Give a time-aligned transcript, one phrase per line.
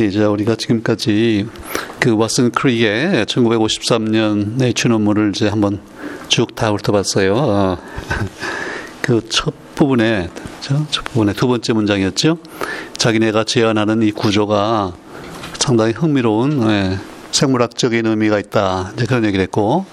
[0.00, 1.46] 이제 우리가 지금까지
[1.98, 5.80] 그 왓슨 크릭의 1953년 내 논문을 이제 한번
[6.28, 7.34] 쭉 다 훑어봤어요.
[7.36, 7.78] 어.
[9.02, 12.38] 그첫 부분에 첫 부분에 두 번째 문장이었죠.
[12.96, 14.92] 자기네가 제안하는 이 구조가
[15.58, 16.98] 상당히 흥미로운 예,
[17.32, 18.92] 생물학적인 의미가 있다.
[18.94, 19.84] 이제 그런 얘기를 했고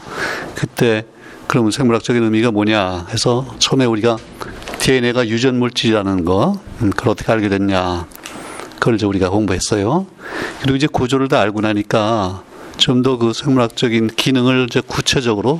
[0.55, 1.05] 그때
[1.47, 4.17] 그러면 생물학적인 의미가 뭐냐 해서 처음에 우리가
[4.79, 8.05] DNA가 유전 물질이라는 거 음, 그걸 어떻게 알게 됐냐
[8.79, 10.07] 그걸 이제 우리가 공부했어요.
[10.61, 12.43] 그리고 이제 구조를 다 알고 나니까
[12.77, 15.59] 좀 더 그 생물학적인 기능을 이제 구체적으로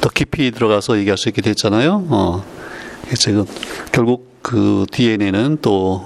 [0.00, 2.06] 더 깊이 들어가서 얘기할 수 있게 됐잖아요.
[2.10, 2.44] 어.
[3.06, 3.46] 그래서
[3.90, 6.04] 결국 그 DNA는 또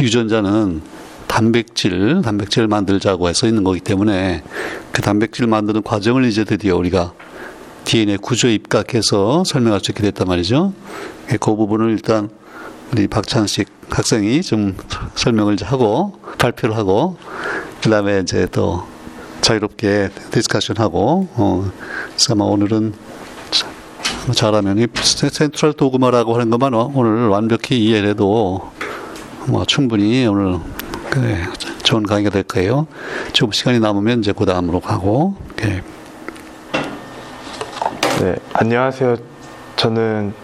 [0.00, 0.82] 유전자는
[1.26, 4.42] 단백질, 단백질을 만들자고 해서 있는 거기 때문에
[4.92, 7.12] 그 단백질 만드는 과정을 이제 드디어 우리가
[7.84, 10.72] DNA 구조에 입각해서 설명할 수 있게 됐단 말이죠.
[11.28, 12.30] 그 부분을 일단
[12.92, 14.76] 우리 박찬식 학생이 좀
[15.14, 17.16] 설명을 하고 발표를 하고
[17.82, 18.86] 그 다음에 이제 또
[19.40, 21.70] 자유롭게 디스커션하고 어,
[22.10, 22.94] 그래서 아마 오늘은
[24.34, 28.70] 잘하면 이 센트럴 도그마라고 하는 것만 오늘 완벽히 이해해도
[29.46, 30.58] 뭐 충분히 오늘
[31.10, 31.20] 그
[31.82, 32.86] 좋은 강의가 될 거예요.
[33.32, 35.36] 좀 시간이 남으면 이제 그 다음으로 가고.
[35.56, 35.82] 네.
[38.20, 39.16] 네, 안녕하세요.
[39.76, 40.34] 저는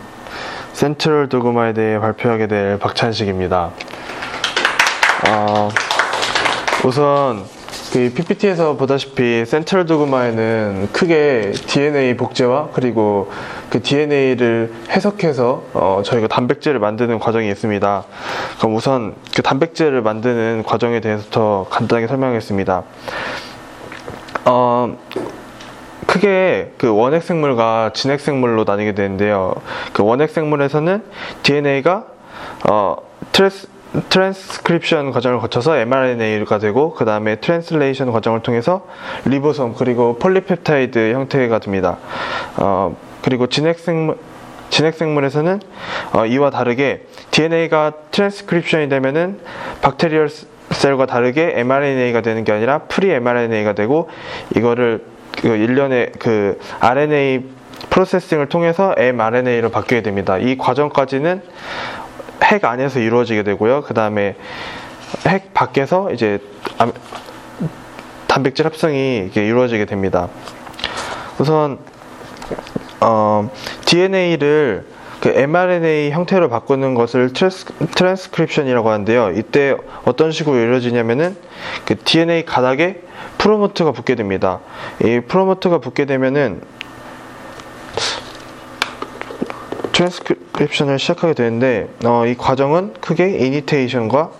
[0.74, 3.70] 센트럴 도그마에 대해 발표하게 될 박찬식입니다.
[5.28, 5.70] 어,
[6.84, 7.44] 우선
[7.92, 13.30] 그 PPT에서 보다시피 센트럴 도그마에는 크게 DNA 복제와 그리고
[13.70, 18.04] 그 DNA를 해석해서 어, 저희가 단백질을 만드는 과정이 있습니다.
[18.58, 22.82] 그럼 우선 그 단백질을 만드는 과정에 대해서 더 간단하게 설명하겠습니다.
[24.46, 24.96] 어,
[26.14, 29.54] 크게 그 원핵 생물과 진핵 생물로 나뉘게 되는데요.
[29.92, 31.02] 그 원핵 생물에서는
[31.42, 32.04] DNA가
[32.70, 32.96] 어,
[33.32, 33.66] 트레스
[34.10, 38.86] 트랜스크립션 과정을 거쳐서 mRNA가 되고 그 다음에 translation 과정을 통해서
[39.24, 41.98] 리보솜 그리고 폴리펩타이드 형태가 됩니다.
[42.58, 44.16] 어, 그리고 진핵생물
[44.70, 45.60] 진핵생물에서는
[46.12, 49.40] 어, 이와 다르게 DNA가 트랜스크립션이 되면은
[49.82, 50.28] bacterial
[50.70, 54.08] cell과 다르게 mRNA가 되는 게 아니라 pre mRNA가 되고
[54.56, 57.44] 이거를 그 일련의 그 RNA
[57.90, 60.38] 프로세싱을 통해서 mRNA로 바뀌게 됩니다.
[60.38, 61.42] 이 과정까지는
[62.42, 63.82] 핵 안에서 이루어지게 되고요.
[63.82, 64.36] 그 다음에
[65.26, 66.38] 핵 밖에서 이제
[68.26, 70.28] 단백질 합성이 이루어지게 됩니다.
[71.38, 71.78] 우선
[73.00, 73.50] 어,
[73.84, 74.86] DNA를
[75.24, 77.64] 그 mRNA 형태로 바꾸는 것을 트랜스,
[77.94, 79.30] 트랜스크립션이라고 하는데요.
[79.36, 79.74] 이때
[80.04, 81.34] 어떤 식으로 이루어지냐면은
[81.86, 83.00] 그 DNA 가닥에
[83.38, 84.60] promoter가 붙게 됩니다.
[85.02, 86.60] 이 promoter가 붙게 되면은
[89.92, 94.30] 트랜스크립션을 시작하게 되는데 어, 이 과정은 크게 initiation과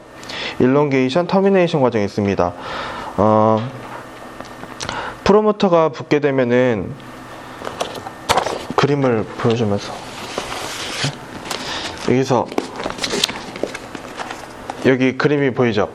[0.58, 2.52] elongation, termination 과정이 있습니다.
[3.16, 3.70] 어,
[5.24, 6.92] promoter가 붙게 되면은
[8.76, 10.03] 그림을 보여주면서
[12.08, 12.46] 여기서
[14.86, 15.88] 여기 그림이 보이죠?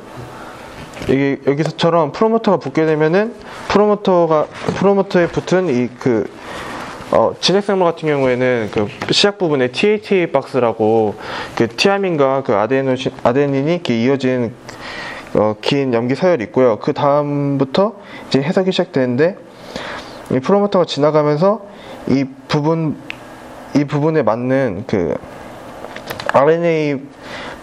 [1.09, 3.36] 여기 여기서처럼 프로모터가 붙게 되면은
[3.68, 4.47] 프로모터가
[4.78, 6.30] 프로모터에 붙은 이그
[7.12, 11.16] 어, 진핵생물 같은 경우에는 그 시작 부분에 TATA 박스라고
[11.56, 14.53] 그 티아민과 그 아데노 아데닌이 이어진
[15.34, 16.78] 어, 긴 염기 서열이 있고요.
[16.80, 17.94] 그 다음부터
[18.28, 19.38] 이제 해석이 시작되는데
[20.31, 21.66] 이 프로모터가 지나가면서
[22.08, 22.97] 이 부분
[23.76, 25.16] 이 부분에 맞는 그
[26.31, 27.01] RNA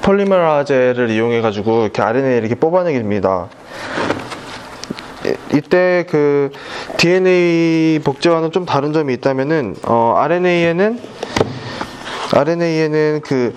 [0.03, 3.49] 폴리메라제를 이용해 가지고 이렇게 RNA를 이렇게 뽑아내게 됩니다.
[5.54, 6.50] 이때 그
[6.97, 11.00] DNA 복제와는 좀 다른 점이 있다면은 어, RNA에는
[12.32, 13.54] RNA에는 그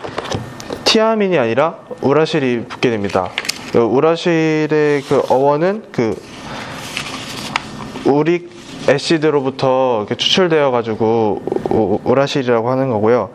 [0.85, 3.29] 티아민이 아니라 우라실이 붙게 됩니다.
[3.71, 6.15] 그 우라실의 그 어원은 그
[8.05, 8.49] uric
[8.89, 11.41] acid로부터 추출되어 가지고
[12.03, 13.29] 우라실이라고 하는 거고요.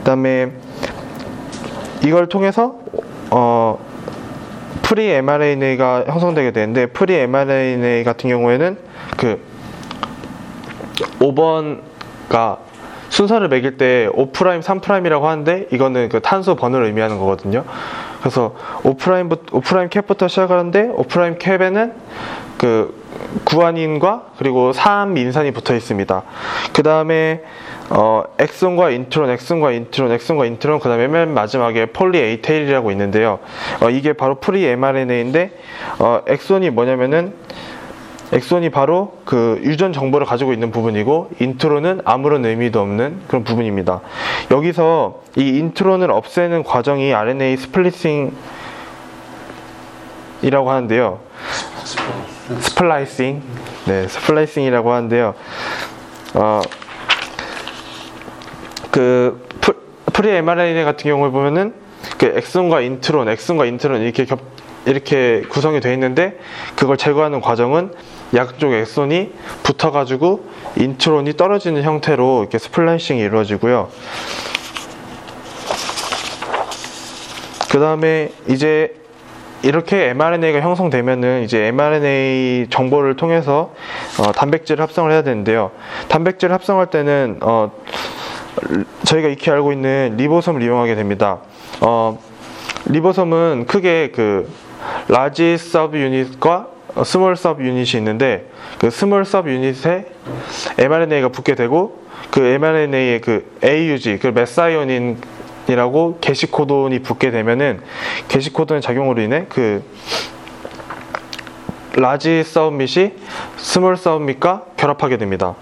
[0.00, 0.52] 그다음에
[2.04, 2.76] 이걸 통해서
[3.30, 3.78] 어
[4.82, 8.76] pre mRNA가 형성되게 되는데 pre mRNA 같은 경우에는
[9.16, 9.40] 그
[11.18, 12.58] 5번가
[13.08, 17.64] 순서를 매길 때 5', 3'이라고 하는데 이거는 그 탄소 번호를 의미하는 거거든요.
[18.20, 21.92] 그래서 5', 5' cap부터 시작하는데 5' cap에는
[22.56, 23.01] 그
[23.44, 26.22] 구아닌과 그리고 3인산이 붙어 있습니다.
[26.72, 27.42] 그 다음에
[27.90, 33.38] 어, 엑손과 인트론, 엑손과 인트론, 엑손과 인트론, 그 다음에 맨 마지막에 poly A tail이라고 있는데요.
[33.82, 35.50] 어, 이게 바로 pre mRNA인데,
[35.98, 37.34] 어, 엑손이 뭐냐면은,
[38.32, 44.00] 엑손이 바로 그 유전 정보를 가지고 있는 부분이고, 인트론은 아무런 의미도 없는 그런 부분입니다.
[44.50, 48.32] 여기서 이 인트론을 없애는 과정이 RNA 스플리싱
[50.42, 51.20] 스플라이싱이라고 하는데요.
[52.60, 53.42] splicing.
[53.86, 55.34] 네, splicing이라고 하는데요.
[56.34, 56.60] 어,
[58.90, 59.46] 그
[60.12, 61.74] pre mRNA 같은 경우를 보면은
[62.18, 64.40] 그 엑손과 인트론, 엑슨과 인트론 이렇게 겹
[64.84, 66.38] 이렇게 구성이 되어 있는데
[66.74, 67.92] 그걸 제거하는 과정은
[68.34, 69.32] 양쪽 엑손이
[69.62, 70.44] 붙어가지고
[70.76, 73.88] 인트론이 떨어지는 형태로 이렇게 splicing이 이루어지고요.
[77.70, 79.01] 그 다음에 이제
[79.62, 83.72] 이렇게 mRNA가 형성되면은 이제 mRNA 정보를 통해서
[84.18, 85.70] 어, 단백질을 합성을 해야 되는데요.
[86.08, 87.70] 단백질을 합성할 때는 어,
[89.04, 91.38] 저희가 익히 알고 있는 리보솜을 이용하게 됩니다.
[91.80, 92.18] 어,
[92.86, 94.50] 리보솜은 크게 그
[95.08, 96.66] large subunit과
[97.04, 100.06] small subunit이 있는데 그 small subunit에
[100.76, 105.18] mRNA가 붙게 되고 그 mRNA의 그 AUG 그 methionine
[105.68, 107.80] 이라고 개시 코돈이 붙게 되면은
[108.28, 109.82] 개시 코돈의 작용으로 인해 그
[111.94, 113.12] large subunit이
[113.58, 115.54] small subunit과 결합하게 됩니다.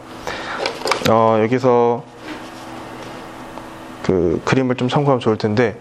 [1.11, 2.05] 어, 여기서
[4.05, 5.76] 그 그림을 좀 참고하면 좋을 텐데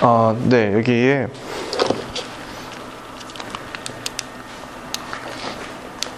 [0.00, 1.28] 아, 네, 여기에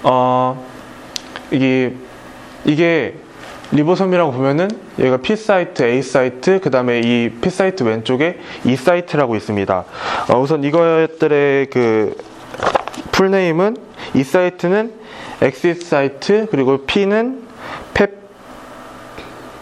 [0.05, 0.67] 어,
[1.51, 1.95] 이게
[2.65, 3.17] 이게
[3.73, 9.35] 리보솜이라고 보면은 여기가 P site, A site, 그 다음에 이 P site 왼쪽에 E site라고
[9.37, 9.85] 있습니다.
[10.31, 12.17] 어, 우선 이것들의 그
[13.13, 13.77] 풀네임은
[14.15, 14.93] E 사이트는
[15.41, 17.43] 엑시스 사이트, 그리고 P는
[17.95, 18.23] 펩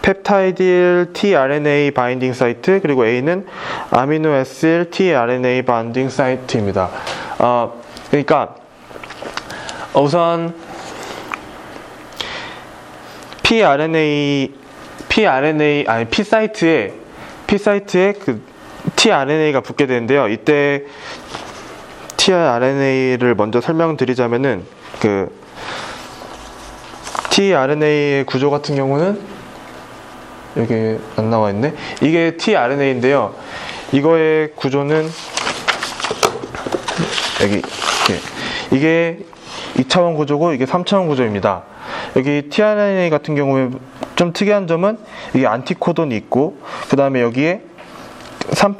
[0.01, 3.45] peptidyl tRNA binding site 그리고 A는
[3.91, 6.89] 아미노에실 tRNA 바인딩 사이트입니다.
[7.37, 8.55] 어, 그러니까
[9.93, 10.55] 우선
[13.51, 14.49] pRNA
[15.09, 16.93] pRNA 아니 p site에
[17.47, 18.41] p site에 그
[18.95, 20.29] tRNA가 붙게 되는데요.
[20.29, 20.85] 이때
[22.15, 24.63] tRNA를 먼저 설명드리자면은
[25.01, 25.37] 그
[27.31, 29.19] tRNA의 구조 같은 경우는
[30.55, 31.73] 여기 안 나와 있네.
[32.01, 33.35] 이게 tRNA인데요.
[33.91, 35.09] 이거의 구조는
[37.41, 37.61] 여기.
[38.71, 39.19] 이게
[39.75, 41.63] 2차원 구조고 이게 3차원 구조입니다.
[42.15, 43.69] 여기 tRNA 같은 경우에
[44.15, 44.97] 좀 특이한 점은
[45.33, 46.57] 이게 안티코돈이 있고
[46.89, 47.61] 그 다음에 여기에
[48.53, 48.75] 3'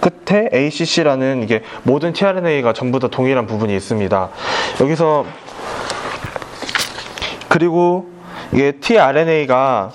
[0.00, 4.28] 끝에 ACC라는 이게 모든 tRNA가 전부 다 동일한 부분이 있습니다.
[4.80, 5.24] 여기서
[7.48, 8.08] 그리고
[8.52, 9.90] 이게 tRNA가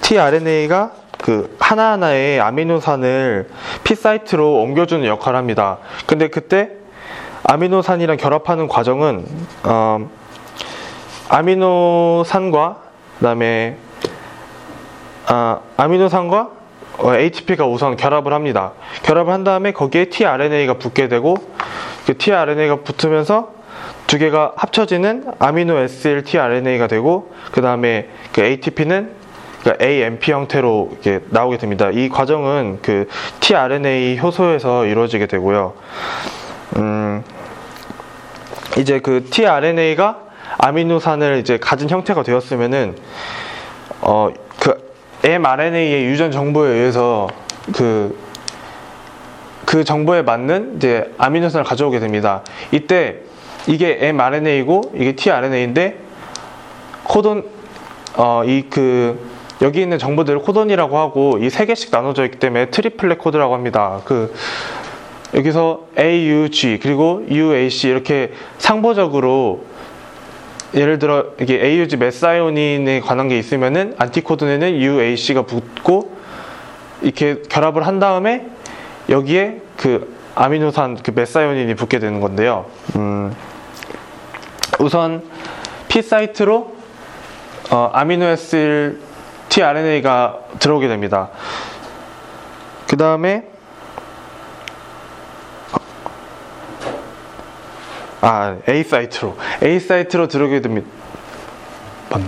[0.00, 3.48] tRNA가 그 하나하나의 아미노산을
[3.84, 5.78] P 사이트로 옮겨주는 역할을 합니다.
[6.06, 6.70] 근데 그때
[7.44, 9.26] 아미노산이랑 결합하는 과정은
[9.64, 10.10] 어,
[11.32, 12.76] 아미노산과
[13.18, 13.76] 그다음에
[15.26, 16.50] 아, 아미노산과
[16.98, 18.72] 어, ATP가 우선 결합을 합니다.
[19.02, 21.36] 결합을 한 다음에 거기에 tRNA가 붙게 되고
[22.06, 23.54] 그 tRNA가 붙으면서
[24.06, 29.12] 두 개가 합쳐지는 아미노 SL tRNA가 되고 그 다음에 그 ATP는
[29.62, 31.88] 그러니까 AMP 형태로 이렇게 나오게 됩니다.
[31.90, 33.08] 이 과정은 그
[33.40, 35.72] tRNA 효소에서 이루어지게 되고요.
[36.76, 37.24] 음,
[38.76, 40.21] 이제 그 tRNA가
[40.58, 42.96] 아미노산을 이제 가진 형태가 되었으면은
[44.00, 44.92] 어, 그
[45.24, 47.28] mRNA의 유전 정보에 의해서
[47.74, 48.18] 그,
[49.64, 52.42] 그 정보에 맞는 이제 아미노산을 가져오게 됩니다.
[52.72, 53.16] 이때
[53.66, 55.98] 이게 mRNA이고 이게 tRNA인데
[57.04, 57.44] 코돈
[58.16, 59.30] 어, 이 그
[59.62, 64.00] 여기 있는 정보들을 코돈이라고 하고 이 세 개씩 나눠져 있기 때문에 triplet code라고 합니다.
[64.04, 64.34] 그
[65.34, 69.64] 여기서 A, U, G 그리고 U, A, C 이렇게 상보적으로
[70.74, 76.16] 예를 들어 이게 A, U, G 메사이오닌에 관한 게 있으면은 안티코돈에는 U, A, C가 붙고
[77.02, 78.46] 이렇게 결합을 한 다음에
[79.08, 82.66] 여기에 그 아미노산 그 메사이오닌이 붙게 되는 건데요.
[82.96, 83.34] 음,
[84.78, 85.22] 우선
[85.88, 86.74] P 사이트로
[87.70, 89.00] 어, 아미노에실
[89.50, 91.28] tRNA가 들어오게 됩니다.
[92.88, 93.51] 그 다음에
[98.22, 100.86] 아 A site로 A site로 들어오게 됩니다.
[102.08, 102.26] 맞나?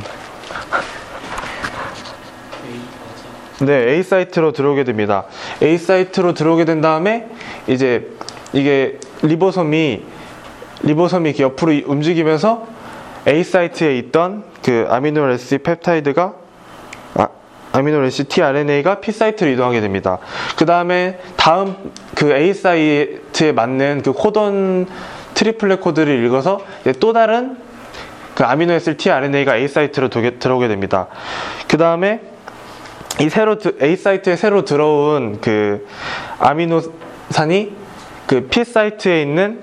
[3.60, 5.24] 네, A site로 들어오게 됩니다.
[5.62, 7.28] A site로 들어오게 된 다음에
[7.68, 8.10] 이제
[8.52, 10.02] 이게 리보솜이
[10.82, 12.66] 리보솜이 옆으로 움직이면서
[13.28, 16.34] A site에 있던 그 aminoacyl 펩타이드가
[17.74, 20.18] aminoacyl tRNA가 P site로 이동하게 됩니다.
[20.56, 21.74] 그 다음에 다음
[22.14, 24.86] 그 A site에 맞는 그 코돈
[25.34, 26.60] triplet code를 읽어서
[27.00, 27.56] 또 다른
[28.34, 31.06] 그 aminoacyl tRNA가 A site로 들어오게 됩니다.
[31.68, 32.20] 그 다음에
[33.20, 35.86] 이 새로 A site에 새로 들어온 그
[36.40, 37.72] 아미노산이
[38.26, 39.62] 그 P site에 있는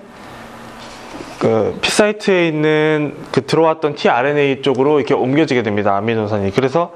[1.40, 5.98] 그 P site에 있는 그 들어왔던 tRNA 쪽으로 이렇게 옮겨지게 됩니다.
[5.98, 6.52] 아미노산이.
[6.52, 6.94] 그래서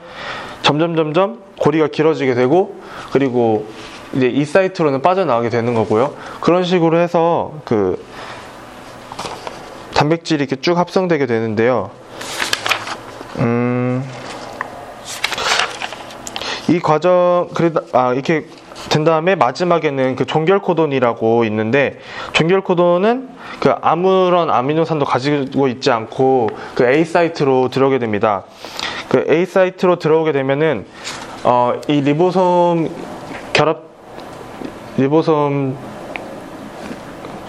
[0.62, 2.80] 점점 점점 고리가 길어지게 되고
[3.12, 3.68] 그리고
[4.14, 6.16] 이제 이 사이트로는 빠져나가게 되는 거고요.
[6.40, 8.02] 그런 식으로 해서 그
[9.96, 11.90] 단백질이 이렇게 쭉 합성되게 되는데요.
[13.40, 14.04] 음,
[16.70, 18.46] 이 과정, 그래, 아, 이렇게
[18.90, 22.00] 된 다음에 마지막에는 그 종결 코돈이라고 있는데
[22.34, 28.44] 종결 코돈은 그 아무런 아미노산도 가지고 있지 않고 그 A site로 들어오게 됩니다.
[29.10, 30.86] 그 A site로 들어오게 되면은
[31.44, 32.90] 어, 이 리보솜
[33.54, 33.84] 결합
[34.98, 35.76] 리보솜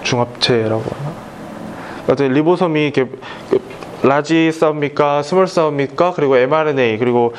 [0.02, 1.25] 중합체라고 하나?
[2.08, 3.06] 어떤 리보솜이 이렇게
[4.02, 7.34] large subunit, small subunit 그리고 mRNA 그리고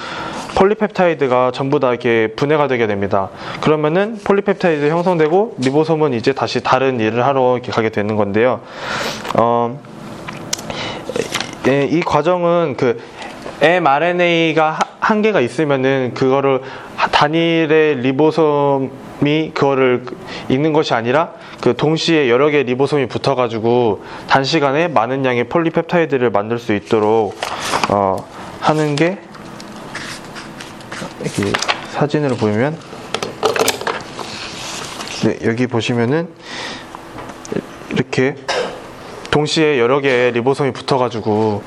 [0.56, 3.30] 폴리펩타이드가 전부 다 이렇게 분해가 되게 됩니다.
[3.62, 8.62] 그러면은 폴리펩타이드 형성되고 리보솜은 이제 다시 다른 일을 하러 이렇게 가게 되는 건데요.
[9.38, 9.80] 어,
[11.68, 13.00] 이 과정은 그
[13.62, 16.62] mRNA가 한 개가 있으면은 그거를
[17.12, 18.90] 단일의 리보솜
[19.26, 20.06] 이 그거를
[20.50, 26.74] 읽는 것이 아니라 그 동시에 여러 개의 리보솜이 붙어가지고 단시간에 많은 양의 폴리펩타이드를 만들 수
[26.74, 27.36] 있도록
[27.90, 28.18] 어,
[28.60, 29.18] 하는 게
[31.92, 32.78] 사진으로 보면
[35.24, 36.30] 네, 여기 보시면은
[37.90, 38.36] 이렇게
[39.32, 41.64] 동시에 여러 개의 리보솜이 붙어가지고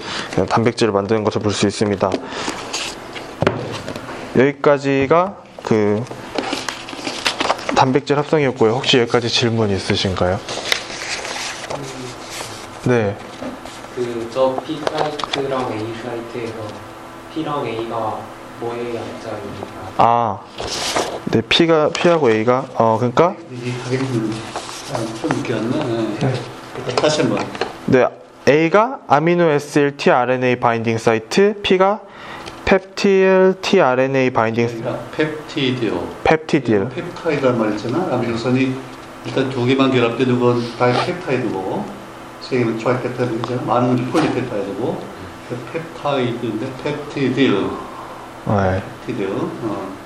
[0.49, 2.11] 단백질을 만드는 것을 볼 수 있습니다.
[4.37, 6.02] 여기까지가 그
[7.81, 8.73] 단백질 합성이었고요.
[8.73, 10.39] 혹시 여기까지 질문 있으신가요?
[12.85, 13.17] 네.
[13.97, 16.57] 그저 P 사이트랑 A 사이트에서
[17.33, 18.19] P랑 A가
[18.61, 19.93] 뭐의 약자입니까?
[19.97, 20.41] 아,
[21.31, 24.31] 네, P가 P하고 A가 어 그러니까 이게 가격은
[25.19, 25.83] 좀 늦게 왔나?
[26.21, 26.29] 네.
[26.97, 27.47] 다시 한번.
[27.87, 28.07] 네,
[28.47, 32.01] A가 aminoacyl tRNA binding site, P가
[32.71, 36.07] peptidyl tRNA binding peptidyl.
[36.23, 36.88] peptidyl.
[36.89, 38.15] 펩타이드란 말 있잖아.
[38.15, 38.73] 아미노산이
[39.27, 41.85] 일단 두 개만 결합되는 건 dipeptide고
[42.41, 43.64] 세 개는 tripeptide죠.
[43.67, 45.03] 많은 건 폴리펩타이드고
[45.49, 47.71] 그 펩타이드인데 peptidyl.
[48.47, 48.83] 네.
[49.05, 49.29] peptidyl.
[49.33, 50.00] 어.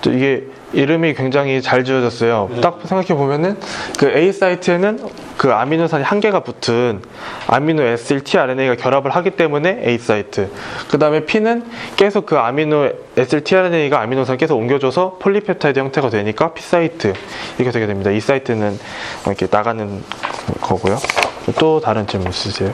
[0.00, 2.48] 또 이게 이름이 굉장히 잘 지어졌어요.
[2.54, 2.60] 네.
[2.60, 3.58] 딱 생각해 보면은
[3.98, 5.00] 그 A site에는
[5.36, 7.02] 그 아미노산이 한 개가 붙은
[7.48, 10.50] aminoacyl tRNA가 결합을 하기 때문에 A site.
[10.90, 11.64] 그 다음에 P는
[11.96, 17.14] 계속 그 aminoacyl tRNA가 아미노산을 계속 옮겨줘서 폴리펩타이드 형태가 되니까 P site
[17.58, 18.10] 이렇게 되게 됩니다.
[18.10, 18.78] E site는
[19.26, 20.02] 이렇게 나가는
[20.60, 20.98] 거고요.
[21.58, 22.72] 또 다른 질문 있으세요?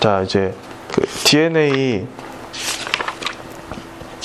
[0.00, 0.52] 자 이제
[0.92, 2.06] 그 DNA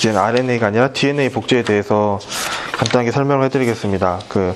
[0.02, 2.18] 이제는 RNA가 아니라 DNA 복제에 대해서
[2.72, 4.18] 간단하게 설명을 해드리겠습니다.
[4.28, 4.52] 그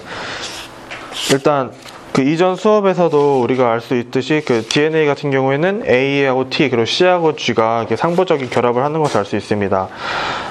[1.31, 1.71] 일단
[2.13, 7.37] 그 이전 수업에서도 우리가 알 수 있듯이 그 DNA 같은 경우에는 A하고 T 그리고 C하고
[7.37, 9.89] G가 상부적인 결합을 하는 것을 알 수 있습니다.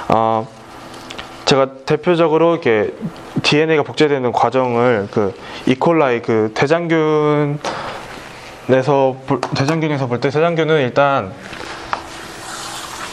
[0.09, 0.47] 어,
[1.43, 2.93] 제가 대표적으로 이렇게
[3.43, 5.33] DNA가 복제되는 과정을 그
[5.65, 7.59] 이콜라이 그 대장균
[8.69, 11.33] 에서 볼- 대장균에서 볼 때 대장균은 일단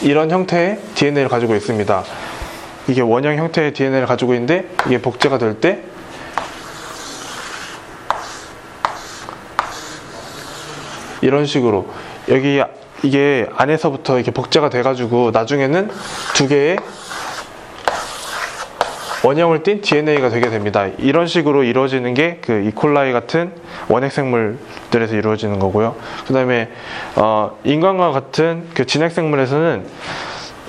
[0.03, 2.03] 이런 형태의 DNA를 가지고 있습니다.
[2.89, 5.79] 이게 원형 형태의 DNA를 가지고 있는데 이게 복제가 될 때
[11.21, 11.87] 이런 식으로
[12.29, 12.61] 여기
[13.01, 15.89] 이게 안에서부터 이렇게 복제가 돼가지고 나중에는
[16.35, 16.77] 두 개의
[19.23, 20.87] 원형을 띤 DNA가 되게 됩니다.
[20.97, 23.51] 이런 식으로 이루어지는 게 그 이콜라이 같은
[23.87, 25.95] 원핵 생물들에서 이루어지는 거고요.
[26.27, 26.69] 그 다음에
[27.15, 29.87] 어, 인간과 같은 그 진핵 생물에서는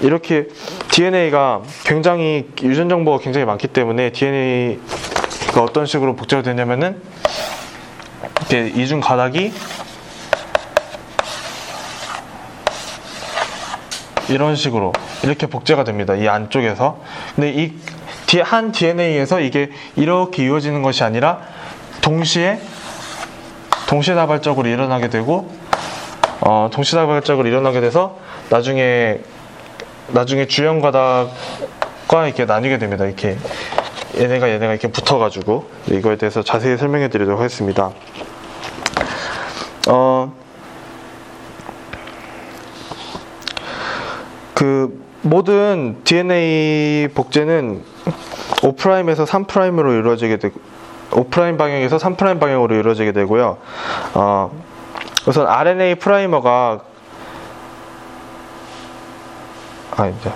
[0.03, 0.47] 이렇게
[0.93, 7.01] DNA가 굉장히 유전 정보가 굉장히 많기 때문에 DNA가 어떤 식으로 복제가 되냐면은
[8.51, 9.53] 이렇게 이중 가닥이
[14.29, 14.93] 이런 식으로
[15.23, 16.15] 이렇게 복제가 됩니다.
[16.15, 17.01] 이 안쪽에서.
[17.35, 17.73] 근데 이
[18.41, 21.41] 한 DNA에서 이게 이렇게 이루어지는 것이 아니라
[22.01, 22.61] 동시에
[23.89, 25.51] 동시다발적으로 일어나게 되고
[26.41, 28.19] 어, 동시다발적으로 일어나게 돼서
[28.51, 29.21] 나중에
[30.09, 30.47] 나중에
[30.81, 33.05] 가닥과 이렇게 나뉘게 됩니다.
[33.05, 33.37] 이렇게
[34.19, 37.91] 얘네가 얘네가 이렇게 붙어가지고 이거에 대해서 자세히 설명해 드리도록 하겠습니다.
[39.89, 40.33] 어,
[44.55, 47.94] 그 모든 DNA 복제는
[48.61, 50.61] 5'에서 3'으로 이루어지게 되고
[51.11, 53.59] 5' 방향에서 3' 방향으로 이루어지게 되고요.
[54.15, 54.51] 어,
[55.27, 56.81] 우선 RNA primer가
[59.97, 60.31] 아 이제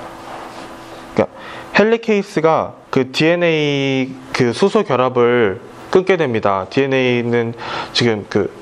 [1.15, 1.37] 그러니까
[1.79, 5.61] helicase가 그 DNA 그 수소 결합을
[5.91, 6.67] 끊게 됩니다.
[6.71, 7.55] DNA는
[7.93, 8.53] 지금 그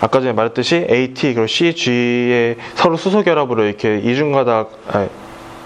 [0.00, 5.08] 아까 전에 말했듯이 AT 그리고 CG의 서로 수소 결합으로 이렇게 이중 가닥 아니,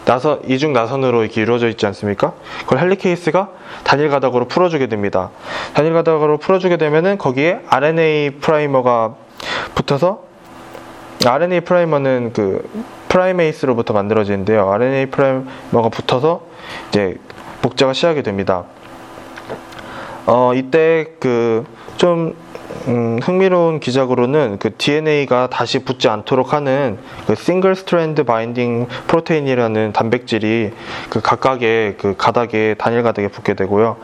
[0.08, 2.32] 나선 이중 나선으로 이렇게 이루어져 있지 않습니까?
[2.60, 3.50] 그걸 helicase가
[3.84, 5.28] 단일 가닥으로 풀어주게 됩니다.
[5.74, 9.16] 단일 가닥으로 풀어주게 되면은 거기에 RNA primer가
[9.74, 10.22] 붙어서
[11.26, 12.66] RNA primer는 그
[13.10, 14.70] primase로부터 만들어지는데요.
[14.72, 16.40] RNA primer가 붙어서
[16.88, 17.18] 이제
[17.60, 18.64] 복제가 시작이 됩니다.
[20.24, 21.66] 어, 이때 그
[21.98, 22.34] 좀
[22.87, 30.73] 음, 흥미로운 기작으로는 그 DNA가 다시 붙지 않도록 하는 그 single strand binding protein이라는 단백질이
[31.11, 33.97] 그 각각의 그 가닥에 단일 가닥에 붙게 되고요.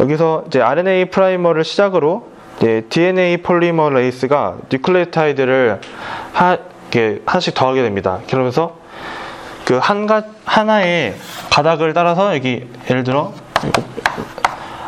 [0.00, 2.28] 여기서 이제 RNA primer를 시작으로
[2.88, 5.80] DNA 폴리머레이스가 뉴클레오타이드를
[6.32, 6.56] 하,
[6.92, 8.20] 이렇게 하나씩 더하게 됩니다.
[8.30, 8.76] 그러면서
[9.64, 11.14] 그 한 가 하나의
[11.50, 13.32] 가닥을 따라서 여기 예를 들어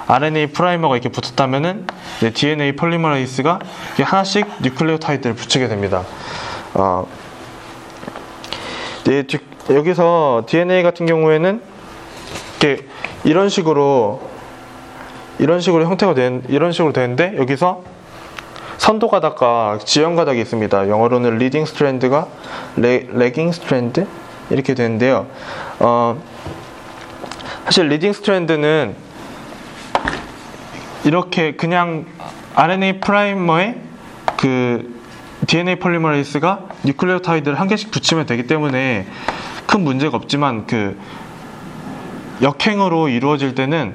[0.09, 1.87] RNA primer가 이렇게 붙었다면은
[2.35, 3.59] DNA polymerase가
[4.03, 6.05] 하나씩 뉴클레오타이드를 붙이게 됩니다.
[6.75, 7.07] 어,
[9.05, 9.25] 네,
[9.71, 11.61] 여기서 DNA 같은 경우에는
[12.61, 12.87] 이렇게
[13.25, 14.21] 이런 식으로
[15.39, 17.83] 이런 식으로 형태가 된 이런 식으로 되는데 여기서
[18.79, 20.89] 선도 가닥과 지연 가닥이 있습니다.
[20.89, 22.29] 영어로는 leading strand가
[22.77, 24.07] 레, lagging strand
[24.51, 25.27] 이렇게 되는데요.
[25.81, 26.21] 어,
[27.65, 29.06] 사실 leading strand는
[31.07, 32.05] 이렇게 그냥
[32.57, 33.77] RNA primer에
[34.37, 35.01] 그
[35.47, 39.07] DNA polymerase가 뉴클레오타이드를 한 개씩 붙이면 되기 때문에
[39.69, 40.99] 큰 문제가 없지만 그
[42.43, 43.95] 역행으로 이루어질 때는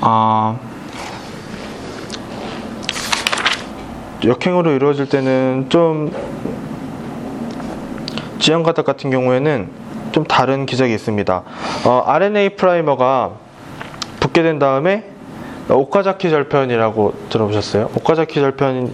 [0.00, 0.56] 아
[4.24, 6.12] 역행으로 이루어질 때는 좀
[8.38, 9.68] 지연 가닥 같은 경우에는
[10.12, 11.42] 좀 다른 기작이 있습니다.
[11.86, 13.32] 어, RNA primer가
[14.20, 15.17] 붙게 된 다음에
[15.74, 17.90] 오카자키 절편이라고 들어보셨어요?
[17.94, 18.90] 오카자키 절편이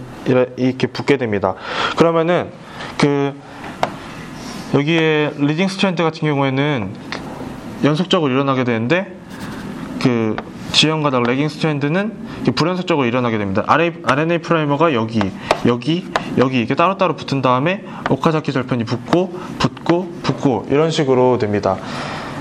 [0.57, 1.55] 이렇게 붙게 됩니다.
[1.97, 2.51] 그러면은
[2.97, 3.33] 그
[4.73, 6.93] 여기에 leading strand 같은 경우에는
[7.83, 9.15] 연속적으로 일어나게 되는데
[10.01, 10.35] 그
[10.75, 12.11] 지연가닥 lagging strand는
[12.55, 13.63] 불연속적으로 일어나게 됩니다.
[13.65, 15.21] RNA primer가 여기,
[15.65, 16.05] 여기,
[16.37, 21.77] 여기 이렇게 따로따로 붙은 다음에 오카자키 절편이 붙고, 붙고, 붙고 이런 식으로 됩니다.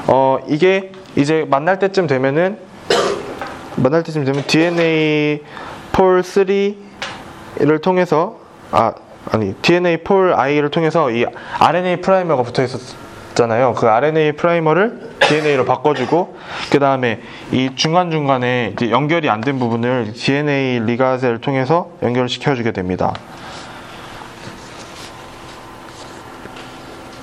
[0.08, 2.58] 어, 이게 이제 만날 때쯤 되면은
[3.76, 5.42] 만날 때쯤 되면 DNA
[5.92, 8.38] pol 3를 통해서
[8.70, 8.92] 아
[9.30, 11.24] 아니 DNA pol I를 통해서 이
[11.58, 13.74] RNA primer가 붙어 있었잖아요.
[13.74, 16.36] 그 RNA primer를 DNA로 바꿔주고
[16.70, 23.14] 그 다음에 이 중간 중간에 연결이 안 된 부분을 DNA 리가제를 통해서 연결시켜주게 됩니다.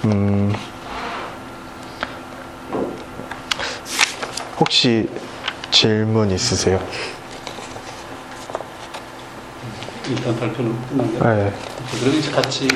[0.06, 0.52] 음,
[4.60, 5.08] 혹시
[5.72, 6.80] 질문 있으세요?
[10.10, 11.36] 일단 발표는 끝났나요?
[11.36, 11.54] 네.
[12.00, 12.68] 그럼 이제 같이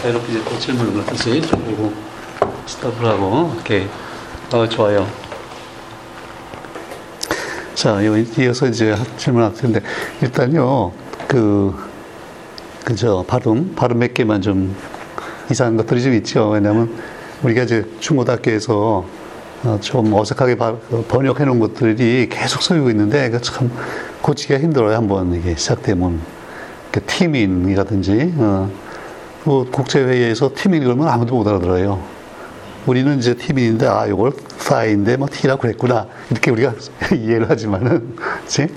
[0.00, 1.92] 자유롭게 이제 또 질문을 다시 그리고
[2.66, 3.88] 스탑을 하고 오케이
[4.52, 5.06] 어, 좋아요.
[7.74, 9.80] 자 이어서 이제 질문할 텐데
[10.22, 10.92] 일단요
[11.26, 11.74] 그
[12.84, 14.76] 그저 발음 발음 몇 개만 좀
[15.50, 16.50] 이상한 것들이 좀 있죠.
[16.50, 16.96] 왜냐하면
[17.42, 19.21] 우리가 이제 중고등학교에서 어,
[19.80, 23.70] 좀 어색하게 그 번역해 놓은 것들이 계속 쓰이고 있는데 참
[24.20, 24.96] 고치기가 힘들어요.
[24.96, 26.20] 한번 이게 시작되면
[27.06, 28.70] 티민이라든지 어,
[29.44, 32.00] 뭐 국제회의에서 티민 그러면 아무도 못 알아들어요.
[32.86, 36.74] 우리는 이제 티민인데 아 이걸 사인데 뭐 T라고 그랬구나 이렇게 우리가
[37.14, 38.68] 이해를 하지만은 그치?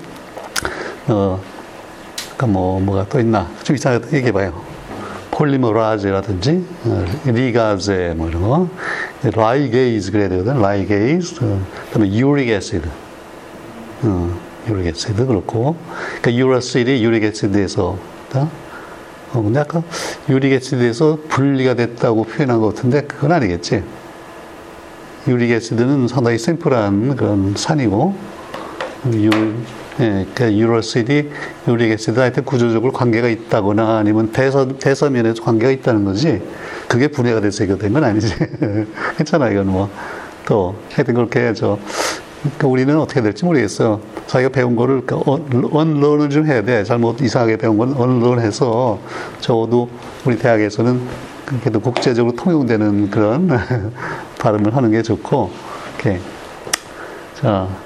[1.08, 1.40] 어,
[2.36, 4.76] 그러니까 뭐 뭐가 또 있나 좀 이상하게 얘기해봐요.
[5.32, 8.68] 폴리머라제라든지 어, 리가제 뭐 이런 거
[9.22, 10.60] ligase 그래야 되거든.
[10.60, 11.38] ligase.
[11.42, 12.88] 어, 그다음에 uric acid.
[14.02, 15.76] 어, uric acid 그렇고.
[16.20, 17.98] 그러니까 유라실 uric acid에서
[19.32, 19.82] 어, 근데 아까
[20.28, 23.82] uric acid에서 분리가 됐다고 표현한 것 같은데 그건 아니겠지?
[25.28, 28.14] uric acid는 상당히 simple한 그런 산이고
[29.14, 29.30] 유,
[29.98, 31.30] 예, 그 유라실이,
[31.66, 36.42] uric acid 하여튼 구조적으로 관계가 있다거나 아니면 대사, 대사면에서 관계가 있다는 거지
[36.86, 38.34] 그게 분해가 돼서 해결된 건 아니지.
[39.16, 39.90] 괜찮아, 이건 뭐.
[40.44, 41.78] 또, 하여튼 그렇게 해야죠.
[42.42, 44.00] 그러니까 우리는 어떻게 될지 모르겠어.
[44.26, 45.02] 자기가 배운 거를
[45.72, 46.84] 언론을 좀 해야 돼.
[46.84, 49.00] 잘못 이상하게 배운 건 언론해서
[49.40, 49.88] 적어도
[50.26, 51.00] 우리 대학에서는
[51.60, 53.48] 그래도 국제적으로 통용되는 그런
[54.38, 55.50] 발음을 하는 게 좋고,
[55.94, 56.20] 이렇게.
[57.40, 57.85] 자.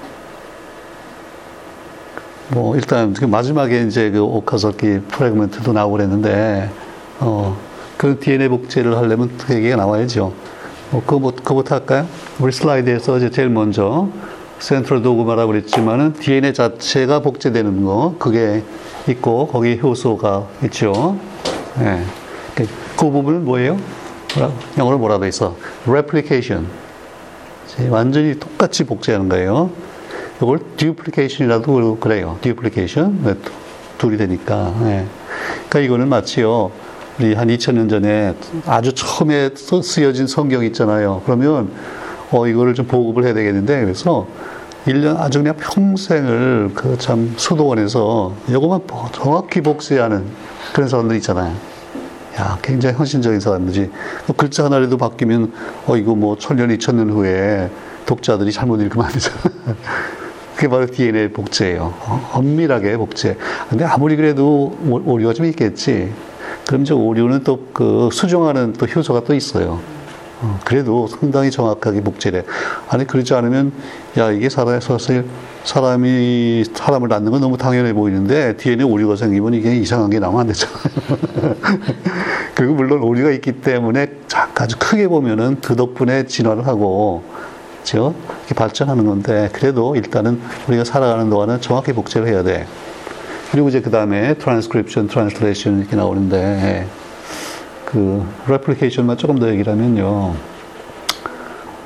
[2.53, 6.69] 뭐 일단 그 마지막에 이제 그 오카사키 프레그먼트도 나오고 그랬는데
[7.21, 7.57] 어,
[7.97, 10.33] 그 DNA 복제를 하려면 그 얘기가 나와야죠.
[10.91, 12.09] 어, 그거 뭐, 그거부터 할까요?
[12.41, 14.09] 우리 슬라이드에서 이제 제일 먼저
[14.59, 18.65] 센트럴 도그마라고 그랬지만은 DNA 자체가 복제되는 거 그게
[19.07, 21.17] 있고 거기에 효소가 있죠.
[21.81, 22.03] 예.
[22.57, 23.79] 그, 그 부분은 뭐예요?
[24.77, 25.57] 영어로 뭐라 돼 있어?
[25.87, 26.67] replication.
[27.91, 29.71] 완전히 똑같이 복제하는 거예요.
[30.43, 32.39] 이걸 duplication이라도 그래요.
[32.41, 33.23] duplication.
[33.23, 33.35] 네,
[33.99, 34.75] 둘이 되니까.
[34.85, 35.07] 예.
[35.69, 36.71] 그러니까 이거는 마치요.
[37.19, 38.35] 우리 한 2000년 전에
[38.67, 41.21] 아주 처음에 쓰여진 성경 있잖아요.
[41.27, 41.71] 그러면
[42.31, 44.27] 어 이거를 좀 보급을 해야 되겠는데 그래서
[44.87, 48.81] 1년 아주 그냥 평생을 그 참 수도원에서 이거만
[49.13, 50.25] 정확히 복제하는
[50.73, 51.55] 그런 사람들 있잖아요.
[52.39, 53.91] 야, 굉장히 헌신적인 사람들이
[54.27, 55.53] 뭐 글자 하나라도 바뀌면
[55.87, 57.69] 어 이거 뭐 천년 이천년 후에
[58.07, 59.37] 독자들이 잘못 읽으면 안 되잖아.
[60.61, 61.95] 그게 바로 DNA 복제예요.
[62.01, 63.39] 어, 엄밀하게 복제.
[63.71, 66.13] 근데 아무리 그래도 오류가 좀 있겠지.
[66.67, 69.81] 그럼 저 오류는 또 그 수정하는 또 효소가 또 있어요.
[70.43, 72.43] 어, 그래도 상당히 정확하게 복제래.
[72.91, 73.73] 아니 그렇지 않으면
[74.19, 74.99] 야 이게 살아서
[75.65, 80.47] 사람이 사람을 낳는 건 너무 당연해 보이는데 DNA 오류가 생기면 이게 이상한 게 나오면 안
[80.49, 81.57] 되잖아요.
[82.55, 84.09] 그리고 물론 오류가 있기 때문에
[84.57, 87.23] 아주 크게 보면은 그 덕분에 진화를 하고
[87.81, 88.15] 그렇죠?
[88.41, 92.67] 이렇게 발전하는 건데 그래도 일단은 우리가 살아가는 동안은 정확히 복제를 해야 돼.
[93.51, 96.87] 그리고 이제 그 다음에 트랜스크립션, 트랜스레이션 이렇게 나오는데
[97.85, 100.35] 그 replication만 조금 더 얘기를 하면요.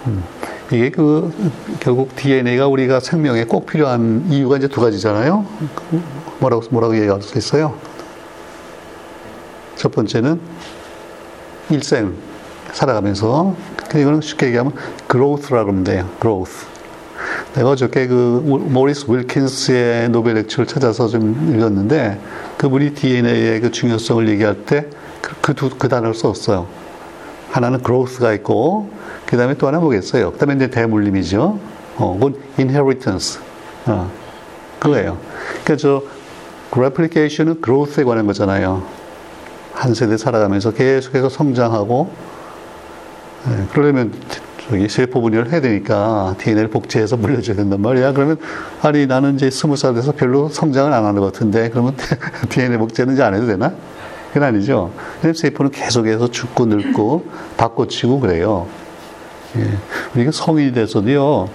[0.07, 0.22] 음,
[0.70, 1.33] 이게 그
[1.80, 5.46] 결국 DNA가 우리가 생명에 꼭 필요한 이유가 이제 두 가지잖아요.
[6.40, 7.74] 뭐라고 뭐라고 얘기할 수 있어요?
[9.76, 10.40] 첫 번째는
[11.70, 12.14] 일생
[12.72, 13.54] 살아가면서
[13.98, 14.72] 이거는 쉽게 얘기하면
[15.11, 16.09] growth라고 하면 돼요.
[16.20, 16.66] growth.
[17.54, 22.20] 내가 어저께 그 모리스 윌킨스의 노벨 렉처를 찾아서 좀 읽었는데
[22.59, 24.88] 그분이 DNA의 그 중요성을 얘기할 때
[25.40, 26.66] 그, 두, 그 단어를 썼어요.
[27.50, 28.90] 하나는 growth가 있고,
[29.26, 30.33] 그 다음에 또 하나 뭐겠어요?
[30.33, 31.59] 그 다음에 이제 대물림이죠.
[31.96, 33.40] 어, 그건 inheritance.
[33.87, 34.11] 어,
[34.80, 35.18] 그거예요.
[35.64, 36.02] 그러니까 저
[36.72, 38.83] replication은 growth에 관한 거잖아요.
[39.72, 42.11] 한 세대 살아가면서 계속해서 성장하고,
[43.48, 44.12] 네, 그러려면
[44.68, 48.12] 저기 세포 분열을 해야 되니까 DNA를 복제해서 물려줘야 된단 말이야.
[48.12, 48.38] 그러면
[48.80, 51.94] 아니 나는 이제 스무 살 돼서 별로 성장을 안 하는 것 같은데 그러면
[52.48, 53.74] DNA 복제는 이제 안 해도 되나?
[54.33, 54.90] 그건 아니죠.
[55.35, 57.26] 세포는 계속해서 죽고 늙고
[57.57, 58.66] 바꿔치고 그래요.
[59.57, 59.68] 예.
[60.16, 61.48] 우리가 성인이 돼서도요,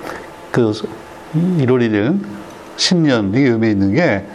[0.51, 0.71] 그
[1.33, 2.21] 1월 1일
[2.77, 4.25] 신년이 의미 있는 게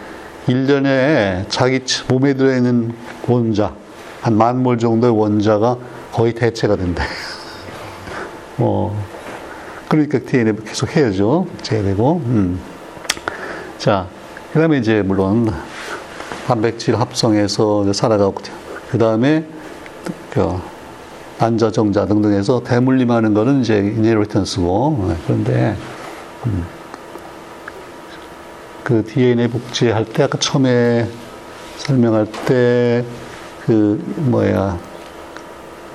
[0.45, 2.93] 1년에 자기 몸에 들어있는
[3.27, 3.73] 원자,
[4.21, 5.77] 한 만 몰 정도의 원자가
[6.11, 7.01] 거의 대체가 된대.
[8.57, 8.95] 뭐,
[9.87, 11.47] 그러니까 DNA 계속 해야죠.
[11.61, 12.21] 제되고.
[12.25, 12.59] 음.
[13.77, 14.07] 자,
[14.53, 15.51] 그 다음에 이제 물론
[16.47, 18.35] 단백질 합성해서 살아가고
[18.89, 19.45] 그 다음에
[20.31, 20.59] 그
[21.37, 25.05] 난자, 정자 등등 해서 대물림하는 거는 이제 inheritance고.
[25.09, 25.75] 네, 그런데
[26.45, 26.65] 음,
[28.83, 31.07] 그 DNA 복제할 때 아까 처음에
[31.77, 33.03] 설명할 때
[33.65, 34.77] 그 뭐야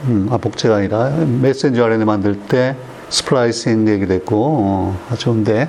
[0.04, 2.76] 음, 아 복제가 아니라 메신저 RNA 만들 때
[3.08, 5.68] splicing 얘기됐고 어, 아, 좋은데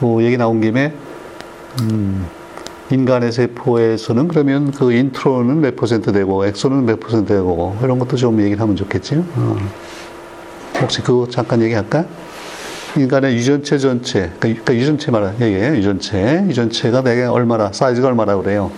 [0.00, 0.94] 그 얘기 나온 김에
[1.80, 2.26] 음,
[2.90, 8.40] 인간의 세포에서는 그러면 그 intron은 몇 퍼센트 되고 exon은 몇 퍼센트 되고 이런 것도 좀
[8.40, 9.56] 얘기를 하면 좋겠지 어.
[10.80, 12.06] 혹시 그거 잠깐 얘기할까?
[12.96, 16.44] 인간의 유전체 전체, 그러니까, 그러니까 유전체 말하 얘기해 유전체.
[16.46, 18.70] 유전체가 내게 얼마나, 사이즈가 얼마나 그래요.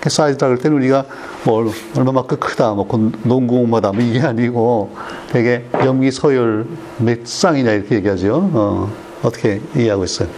[0.00, 1.04] 그 사이즈라 할 때는 우리가
[1.44, 2.86] 뭐 얼마만큼 크다, 뭐
[3.22, 4.94] 농구공마다 뭐 이게 아니고
[5.30, 6.66] 되게 염기 서열
[6.98, 8.50] 몇 쌍이냐 이렇게 얘기하죠.
[8.52, 10.28] 어, 어떻게 이해하고 있어요?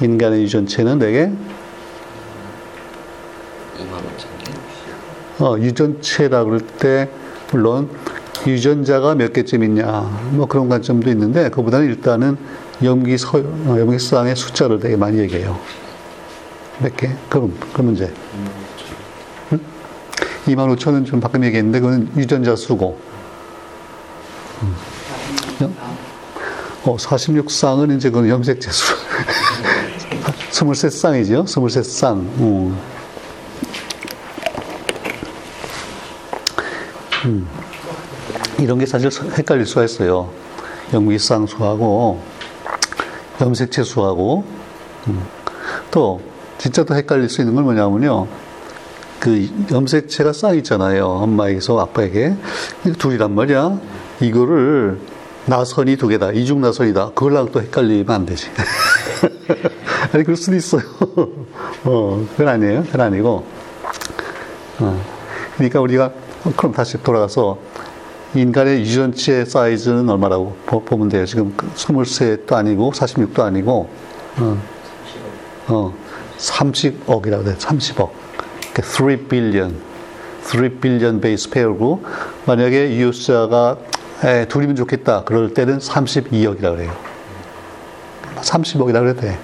[0.00, 1.30] 인간의 유전체는 되게
[5.40, 7.08] 어, 유전체라 그럴 때
[7.50, 7.88] 물론
[8.46, 12.36] 유전자가 몇 개쯤 있냐 뭐 그런 관점도 있는데 그보다는 일단은
[12.82, 15.58] 염기 서 어, 염기쌍의 숫자를 되게 많이 얘기해요.
[16.80, 17.10] 몇 개?
[17.28, 18.12] 그럼 그 문제.
[19.52, 19.60] 응?
[20.46, 22.98] 2만 5천은 좀 방금 얘기했는데 그건 유전자 수고.
[24.62, 24.76] 음.
[26.84, 28.94] 어, 46쌍은 이제 그 염색체 수.
[30.50, 31.44] 23쌍이죠.
[31.44, 32.14] 23쌍.
[32.14, 32.78] 음.
[37.26, 37.48] 음.
[38.58, 40.30] 이런 게 사실 헷갈릴 수가 있어요.
[40.92, 42.22] 염기쌍수하고
[43.40, 44.44] 염색체 수하고
[45.08, 45.26] 음.
[45.90, 46.20] 또
[46.60, 48.26] 진짜 더 헷갈릴 수 있는 건 뭐냐면요.
[49.18, 51.06] 그 염색체가 쌍 있잖아요.
[51.06, 52.34] 엄마에게서 아빠에게
[52.98, 53.80] 둘이란 말이야.
[54.20, 54.98] 이거를
[55.46, 56.32] 나선이 두 개다.
[56.32, 57.12] 이중 나선이다.
[57.14, 58.48] 그걸랑 또 헷갈리면 안 되지.
[60.12, 60.82] 아니 그럴 수도 있어요.
[61.84, 62.82] 어, 그건 아니에요.
[62.84, 63.46] 그건 아니고.
[64.80, 65.04] 어.
[65.54, 66.12] 그러니까 우리가
[66.58, 67.58] 그럼 다시 돌아가서
[68.34, 71.24] 인간의 유전체 사이즈는 얼마라고 보, 면 돼요.
[71.24, 73.88] 지금 23도 아니고 46도 아니고
[74.38, 74.62] 어,
[75.68, 75.94] 어
[76.40, 77.54] 30억이라고 돼.
[77.56, 78.10] 30억.
[78.72, 79.76] 그러니까 3 billion.
[80.42, 82.02] 3 billion 베이스 페어고
[82.46, 83.76] 만약에 이웃자가
[84.24, 85.24] 에, 둘이면 좋겠다.
[85.24, 86.92] 그럴 때는 32억이라고 그래요.
[88.36, 89.38] 30억이라고 그래도 돼.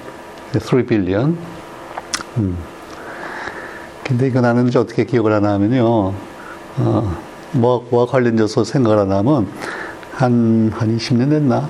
[0.58, 1.36] 3 billion.
[2.38, 2.56] 음.
[4.04, 6.14] 근데 이거 나는 이제 어떻게 기억을 하나 하면요.
[6.78, 7.16] 어,
[7.52, 9.48] 뭐와 관련돼서 생각을 하나 하면
[10.12, 11.68] 한, 한 20년 됐나?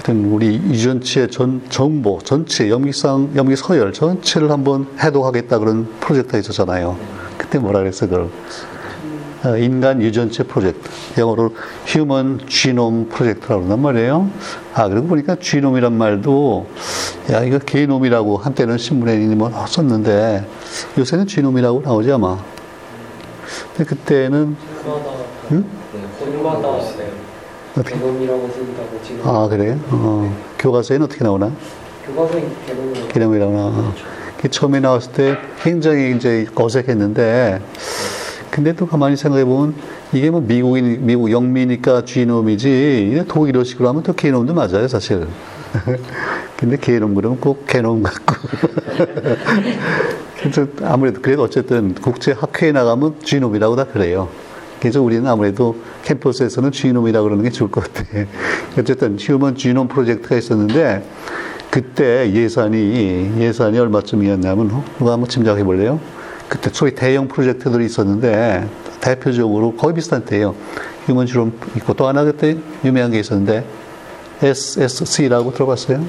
[0.00, 6.96] 하여튼 우리 유전체 전, 정보, 전체, 염기상, 염기 서열 전체를 한번 해독하겠다 그런 프로젝트가 있었잖아요.
[7.36, 8.30] 그때 뭐라 그랬어, 그걸?
[9.44, 10.88] 어, 인간 유전체 프로젝트.
[11.20, 14.30] 영어로 휴먼 지놈 프로젝트라고 그런단 말이에요.
[14.72, 16.66] 아, 그리고 보니까 지놈이란 말도,
[17.32, 20.46] 야, 이거 게이놈이라고 한때는 신문에 뭐 썼는데,
[20.96, 22.38] 요새는 지놈이라고 나오지 아마.
[23.76, 24.56] 근데 그때는,
[25.52, 25.64] 응?
[27.74, 27.80] 네.
[27.80, 27.98] 어떻게?
[27.98, 29.76] 개놈이라고 쓴다고 지금 아, 그래?
[29.90, 31.52] 어, 교과서에는 어떻게 나오나?
[32.06, 33.94] 교과서에 개놈이라고 기념이라고 나와.
[34.40, 37.60] 그 처음에 나왔을 때 굉장히 이제 어색했는데,
[38.50, 39.74] 근데 또 가만히 생각해 보면
[40.12, 45.26] 이게 뭐 미국인, 미국 영미니까 쥐놈이지, 독일어식으로 하면 또 개놈도 맞아요, 사실.
[46.56, 48.34] 근데 개놈 그러면 꼭 개놈 같고.
[50.40, 54.28] 그래서 아무래도 그래도 어쨌든 국제 학회에 나가면 쥐놈이라고 다 그래요.
[54.80, 58.04] 그래서 우리는 아무래도 캠퍼스에서는 쥐놈이라고 그러는 게 좋을 것 같아.
[58.78, 61.04] 어쨌든 휴먼 쥐놈 프로젝트가 있었는데
[61.70, 66.00] 그때 예산이 예산이 얼마쯤이었냐면 누가 한번 짐작해 볼래요?
[66.48, 68.68] 그때 소위 대형 프로젝트들이 있었는데
[69.00, 70.54] 대표적으로 거의 비슷한 때예요.
[71.06, 73.64] 휴먼 쥐놈 있고 또 하나 그때 유명한 게 있었는데
[74.42, 76.02] SSC라고 들어봤어요?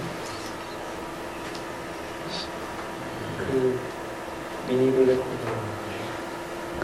[3.37, 3.79] 그
[4.69, 5.41] 미니 블랙홀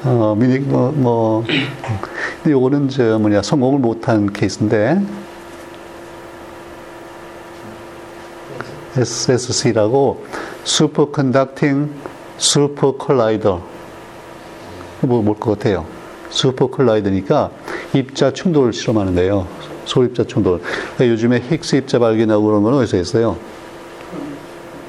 [0.03, 1.43] 어, 미니, 뭐, 뭐.
[1.45, 5.01] 근데 요거는 저 뭐냐, 성공을 못한 케이스인데,
[8.95, 10.23] SSC라고
[10.65, 11.91] Super Conducting
[12.39, 13.57] Super Collider.
[15.01, 15.85] 뭐, 뭘 것 같아요?
[16.29, 17.51] 슈퍼 컬라이더니까
[17.93, 19.47] 입자 충돌을 실험하는데요.
[19.85, 20.59] 소입자 충돌.
[20.59, 23.37] 그러니까 요즘에 힉스 입자 발견하고 그런 건 어디서 했어요?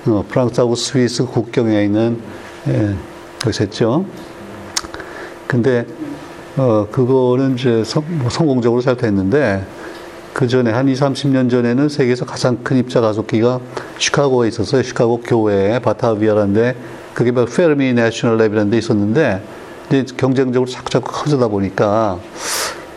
[0.07, 2.21] 어, 프랑스하고 스위스 국경에 있는,
[2.67, 2.95] 예,
[3.41, 4.05] 거기서 했죠.
[5.49, 5.87] 근데
[6.57, 9.65] 어 그거는 이제 성, 뭐 성공적으로 잘 됐는데
[10.33, 13.59] 그 전에 한 2, 30년 전에는 세계에서 가장 큰 입자 가속기가
[13.99, 14.83] 시카고에 있었어요.
[14.83, 16.77] 시카고 교외에 바타비아라는데
[17.15, 19.43] 그게 막 Fermi National Lab이라는 데 있었는데
[19.89, 22.19] 이제 경쟁적으로 자꾸 자꾸 커지다 보니까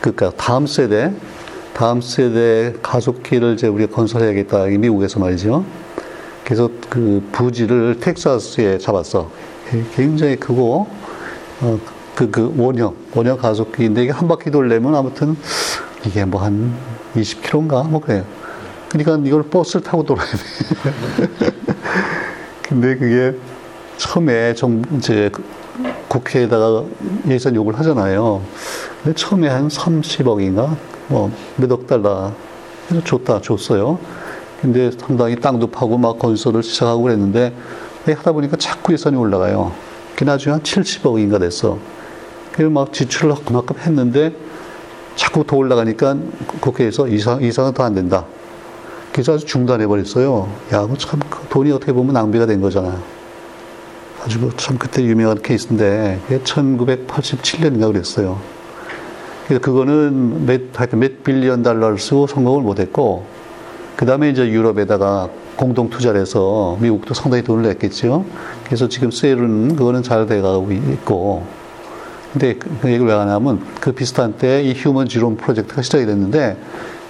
[0.01, 1.13] 그러니까 다음 세대
[1.73, 4.67] 다음 세대 가속기를 이제 우리가 건설해야겠다.
[4.67, 5.63] 이 미국에서 말이죠.
[6.43, 9.31] 그래서 그 부지를 텍사스에 잡았어.
[9.95, 10.87] 굉장히 크고
[11.61, 11.79] 어,
[12.15, 15.35] 그, 그 원형, 원형 가속기인데 이게 한 바퀴 돌려면 아무튼
[16.05, 16.73] 이게 뭐 한
[17.15, 17.87] 20km인가?
[17.87, 18.23] 뭐 그래요.
[18.89, 20.37] 그러니까 이걸 버스를 타고 돌아야 돼.
[22.67, 23.35] 근데 그게
[23.97, 25.29] 처음에 정, 이제
[26.07, 26.83] 국회에다가
[27.27, 28.41] 예산 요구를 하잖아요.
[29.03, 30.75] 근데 처음에 한 30억인가?
[31.07, 32.33] 뭐 몇억 달러.
[32.89, 33.99] 해서 줬다, 줬어요.
[34.61, 37.53] 근데 상당히 땅도 파고 막 건설을 시작하고 그랬는데
[38.05, 39.71] 하다 보니까 자꾸 예산이 올라가요.
[40.15, 41.77] 그 나중에 한 70억인가 됐어.
[42.53, 44.33] 그래서 막 지출을 그만큼 했는데
[45.15, 46.17] 자꾸 더 올라가니까
[46.61, 48.25] 국회에서 이상, 이상은 더 안 된다.
[49.11, 50.49] 그래서 아주 중단해 버렸어요.
[50.73, 52.97] 야, 참, 돈이 어떻게 보면 낭비가 된 거잖아요.
[54.23, 58.39] 아주 참 그때 유명한 케이스인데, 그게 1987년인가 그랬어요.
[59.45, 63.25] 그래서 그거는 몇, 하여튼 몇 빌리언 달러를 쓰고 성공을 못 했고,
[63.97, 68.23] 그 다음에 이제 유럽에다가 공동 투자를 해서 미국도 상당히 돈을 냈겠죠.
[68.65, 71.43] 그래서 지금 CERN은 그거는 잘 돼가고 있고,
[72.31, 76.57] 근데 그, 그 얘기를 왜 하냐면 그 비슷한 때 이 Human Genome Project가 시작이 됐는데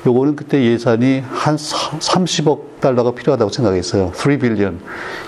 [0.06, 4.12] 요거는 그때 예산이 한 30억 달러가 필요하다고 생각했어요.
[4.16, 4.80] 3 billion.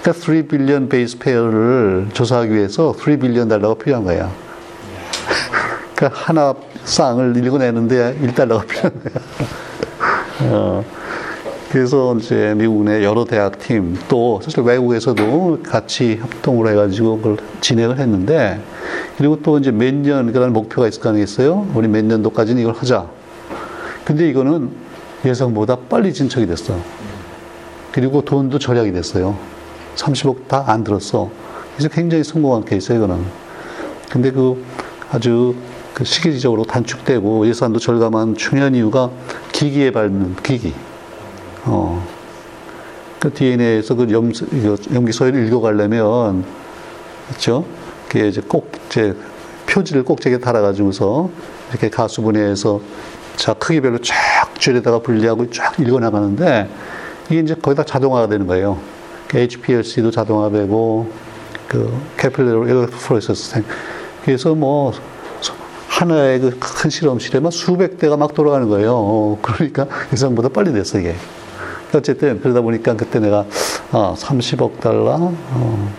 [0.02, 4.32] 그러니까 3 billion base pair를 조사하기 위해서 3 billion 달러가 필요한 거야.
[5.96, 9.14] 그러니까 하나 쌍을 읽어내는데 1달러가 필요한 거야.
[10.50, 10.84] 어.
[11.74, 17.98] 그래서 이제 미국 내 여러 대학 팀 또 사실 외국에서도 같이 협동을 해가지고 그걸 진행을
[17.98, 18.62] 했는데
[19.18, 21.66] 그리고 또 이제 몇 년, 그다음 목표가 있을 거 아니겠어요?
[21.74, 23.08] 우리 몇 년도까지는 이걸 하자.
[24.06, 24.70] 근데 이거는
[25.26, 26.78] 예상보다 빨리 진척이 됐어.
[27.92, 29.36] 그리고 돈도 절약이 됐어요.
[29.96, 31.32] 30억 다 안 들었어.
[31.76, 33.24] 그래서 굉장히 성공한 케이스예요, 이거는.
[34.12, 34.64] 근데 그
[35.12, 35.56] 아주
[35.96, 39.10] 그 시기적으로 단축되고 예산도 절감한 중요한 이유가
[39.52, 40.72] 기기에 밟는 기기.
[41.66, 42.06] 어.
[43.20, 44.32] 그 DNA에서 그 염,
[44.94, 46.44] 염기서열을 읽어가려면,
[47.28, 47.66] 그렇죠?
[48.10, 49.16] 그게 이제 꼭, 제
[49.66, 51.30] 표지를 꼭지게 달아가지고서
[51.72, 52.82] 이렇게 가수분해해서
[53.38, 54.16] 자 크기별로 쫙
[54.60, 56.70] 줄에다가 분리하고 쫙 읽어나가는데
[57.30, 58.78] 이게 이제 거의 다 자동화가 되는 거예요.
[59.34, 61.12] HPLC도 자동화되고
[61.68, 63.64] 그 캐필러 엘렉트로레스
[64.24, 64.94] 그래서 뭐
[65.88, 68.94] 하나의 그 큰 실험실에만 수백 대가 막 돌아가는 거예요.
[68.94, 71.16] 어, 그러니까 예상보다 빨리 됐어 이게.
[71.98, 73.46] 어쨌든 그러다 보니까 그때 내가
[73.92, 75.18] 아 30억 달러.
[75.20, 75.94] 어.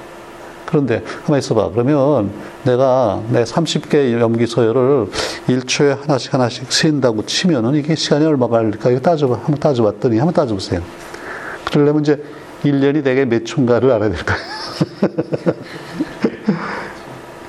[0.66, 1.70] 그런데 가만 있어봐.
[1.70, 2.32] 그러면
[2.64, 5.06] 내가 내 30개 염기 서열을
[5.46, 8.90] 1초에 하나씩 하나씩 쓰인다고 치면은 이게 시간이 얼마 걸릴까?
[8.90, 9.34] 이거 따져봐.
[9.36, 10.80] 한번 따져봤더니 한번 따져보세요.
[11.64, 12.22] 그러려면 이제
[12.64, 14.40] 1년이 내게 몇 초인가를 알아야 될 거예요.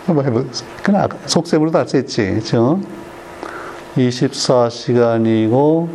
[0.06, 0.70] 한번 해보세요.
[0.84, 2.32] 그냥 속셈으로도 알 수 있지.
[2.36, 2.80] 그죠?
[3.98, 5.88] 24시간이고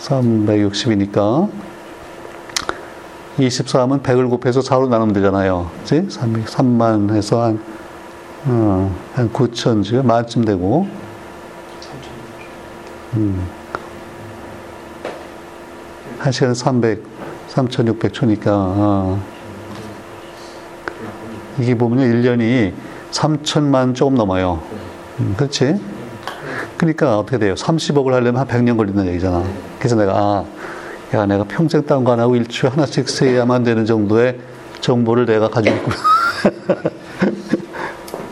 [0.00, 1.50] 360이니까
[3.38, 5.70] 24하면 100을 곱해서 4로 나누면 되잖아요.
[5.80, 6.06] 그치?
[6.08, 7.62] 3, 3만 해서 한,
[8.46, 10.86] 어, 한 9천, 지금 만쯤 되고.
[13.14, 13.48] 음.
[16.18, 17.02] 한 시간에 300,
[17.48, 19.22] 3,600 초니까, 어.
[21.58, 22.72] 이게 보면요, 1년이
[23.10, 24.62] 3천만 조금 넘어요.
[25.18, 25.80] 음, 그렇지?
[26.76, 27.54] 그러니까 어떻게 돼요?
[27.54, 29.44] 30억을 하려면 한 100년 걸린다는 얘기잖아.
[29.80, 30.44] 그래서 내가, 아,
[31.14, 34.38] 야, 내가 평생 딴 거 안 하고 일주일에 하나씩 세야만 되는 정도의
[34.80, 35.76] 정보를 내가 가지고.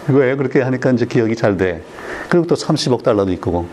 [0.08, 0.37] 왜?
[0.37, 1.82] 그렇게 하니까 이제 기억이 잘 돼.
[2.28, 3.66] 그리고 또 30억 달러도 있고.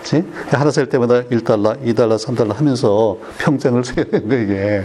[0.00, 0.24] 그치?
[0.50, 4.84] 하나 셀 때마다 1달러, 2달러, 3달러 하면서 평생을 세야 되는데, 이게.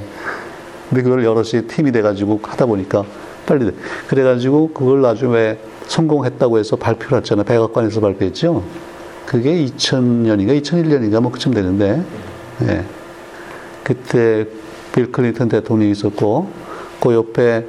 [0.89, 3.04] 근데 그걸 여럿이 팀이 돼가지고 하다 보니까
[3.45, 3.71] 빨리 돼.
[4.08, 7.43] 그래가지고 그걸 나중에 성공했다고 해서 발표를 했잖아.
[7.43, 8.63] 백악관에서 발표했죠.
[9.26, 12.04] 그게 2000년인가 2001년인가 뭐 그쯤 되는데,
[12.64, 12.86] 예.
[13.84, 14.48] 그때
[14.94, 16.50] 빌 클린턴 대통령이 있었고,
[17.02, 17.66] 그 옆에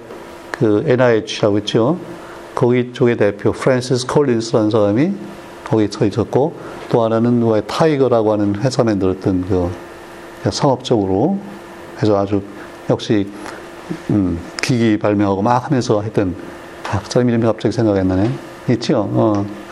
[0.53, 1.99] 그 NIH라고 있죠.
[2.55, 5.13] 거기 쪽의 대표 프랜시스 콜린스라는 사람이
[5.65, 6.55] 거기 서 있었고,
[6.89, 9.71] 또 하나는 왜 TIGR라고 하는 회사 만들었던 그
[10.51, 11.39] 상업적으로
[12.01, 12.43] 해서 아주
[12.89, 13.29] 역시
[14.11, 16.35] 음, 기기 발명하고 막 하면서 했던
[16.91, 18.31] 아, 그 사람 이름이 갑자기 생각이 안 나네.
[18.71, 19.09] 있죠?
[19.13, 19.66] 어.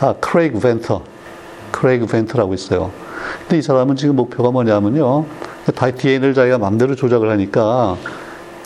[0.00, 1.02] 아, 크레이그 벤터.
[1.72, 2.92] 크레이그 벤터라고 있어요.
[3.40, 5.26] 근데 이 사람은 지금 목표가 뭐냐면요.
[5.74, 7.96] 다 DNA를 자기가 마음대로 조작을 하니까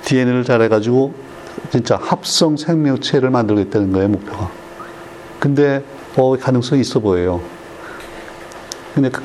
[0.04, 1.14] DNA를 잘해가지고
[1.70, 4.50] 진짜 합성 생명체를 만들겠다는 거예요, 목표가.
[5.40, 5.82] 근데,
[6.16, 7.40] 어, 가능성이 있어 보여요.
[8.94, 9.22] 근데 그,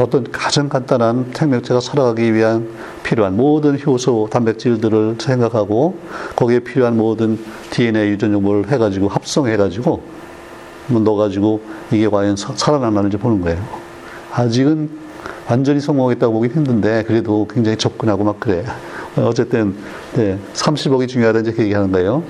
[0.00, 2.68] 어떤 가장 간단한 생명체가 살아가기 위한
[3.04, 5.98] 필요한 모든 효소, 단백질들을 생각하고
[6.34, 7.38] 거기에 필요한 모든
[7.70, 10.23] DNA 유전 정보를 해가지고 합성해가지고 뭐
[10.88, 13.62] 넣어가지고 이게 과연 살아나는지 보는 거예요.
[14.32, 14.90] 아직은
[15.48, 18.64] 완전히 성공하겠다고 보기 힘든데 그래도 굉장히 접근하고 막 그래.
[19.16, 19.76] 어쨌든
[20.14, 22.22] 네, 30억이 중요하다 이제 그 얘기하는 거예요.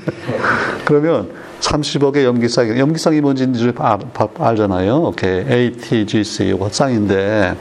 [0.84, 1.30] 그러면
[1.60, 7.54] 30억의 염기쌍이 염기쌍이 뭔지 이제 알, 잖아요 오케이 ATGC 이거 쌍인데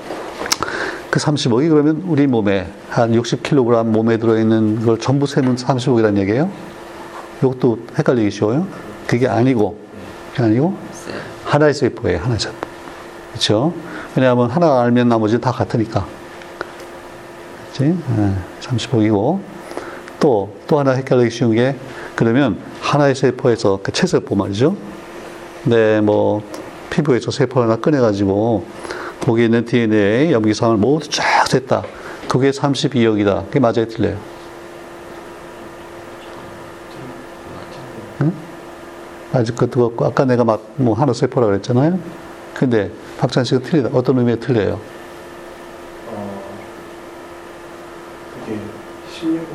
[1.09, 6.49] 그 30억이 그러면 우리 몸에 한 60kg 몸에 들어있는 걸 전부 세면 30억이라는 얘기예요?
[7.39, 8.67] 이것도 헷갈리기 쉬워요?
[9.05, 9.88] 그게 아니고
[10.39, 10.73] 그게 아니고
[11.43, 12.55] 하나의 세포예요 하나의 세포
[13.31, 13.73] 그렇죠?
[14.15, 16.07] 왜냐하면 하나 알면 나머지는 다 같으니까
[17.73, 17.97] 그렇지?
[18.61, 19.39] 30억이고
[20.19, 21.75] 또, 또 하나 헷갈리기 쉬운 게
[22.15, 24.75] 그러면 하나의 세포에서 그 체세포 말이죠.
[25.63, 26.41] 네, 뭐
[26.89, 28.65] 피부에서 세포 하나 꺼내가지고
[29.21, 31.83] 거기에 있는 DNA 염기상을 모두 쫙 셌다.
[32.27, 33.45] 그게 32억이다.
[33.45, 34.17] 그게 맞아요, 틀려요?
[39.39, 41.99] 아직 그것도 없고 아까 내가 막 뭐 하나 세포라고 그랬잖아요.
[42.53, 43.89] 근데 박찬 씨가 틀리다.
[43.93, 44.79] 어떤 의미에 틀려요?
[46.07, 46.41] 어,
[48.45, 48.59] 그게
[49.13, 49.45] 16억?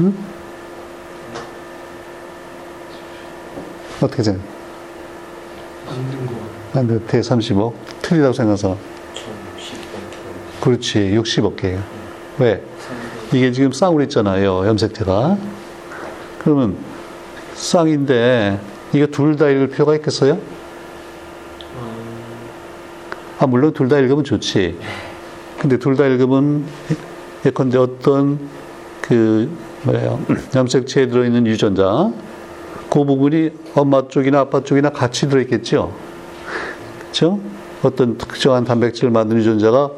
[0.00, 0.14] 응?
[4.02, 4.46] 어떻게 생각해?
[6.74, 7.72] 맞는 대 30억?
[8.02, 8.76] 틀리다고 생각해서.
[9.14, 10.60] 1060억.
[10.60, 10.98] 그렇지.
[11.16, 11.82] 60억 개예요.
[12.38, 12.62] 왜?
[13.32, 14.66] 이게 지금 쌍으로 있잖아요.
[14.66, 15.36] 염색체가.
[16.38, 16.76] 그러면
[17.54, 18.60] 쌍인데
[18.92, 20.38] 이거 둘 다 읽을 필요가 있겠어요?
[23.38, 24.78] 아, 물론 둘 다 읽으면 좋지.
[25.60, 26.64] 근데 둘 다 읽으면
[27.44, 28.38] 예컨대 어떤
[29.00, 29.48] 그
[29.82, 30.20] 뭐예요?
[30.54, 32.10] 염색체에 들어있는 유전자
[32.90, 35.92] 그 부분이 엄마 쪽이나 아빠 쪽이나 같이 들어있겠죠.
[37.00, 37.40] 그렇죠?
[37.82, 39.90] 어떤 특정한 단백질을 만드는 유전자가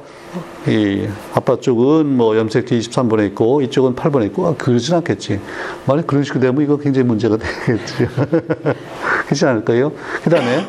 [0.69, 5.41] 이 아빠 쪽은 뭐 염색체 23번에 있고 이쪽은 8번에 있고 아, 그러진 않겠지.
[5.87, 8.07] 만약 그런 식으로 되면 이거 굉장히 문제가 되겠지.
[9.27, 9.93] 그렇지 않을까요?
[10.23, 10.67] 그 다음에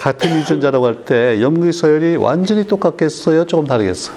[0.00, 3.44] 같은 유전자라고 할 때 염기 서열이 완전히 똑같겠어요?
[3.46, 4.12] 조금 다르겠어?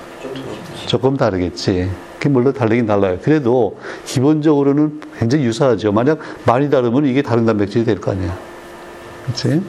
[0.88, 1.90] 조금 다르겠지.
[2.28, 3.18] 물론 다르긴 달라요.
[3.22, 5.92] 그래도 기본적으로는 굉장히 유사하죠.
[5.92, 8.36] 만약 많이 다르면 이게 다른 단백질이 될 거 아니야.
[9.26, 9.62] 그렇지?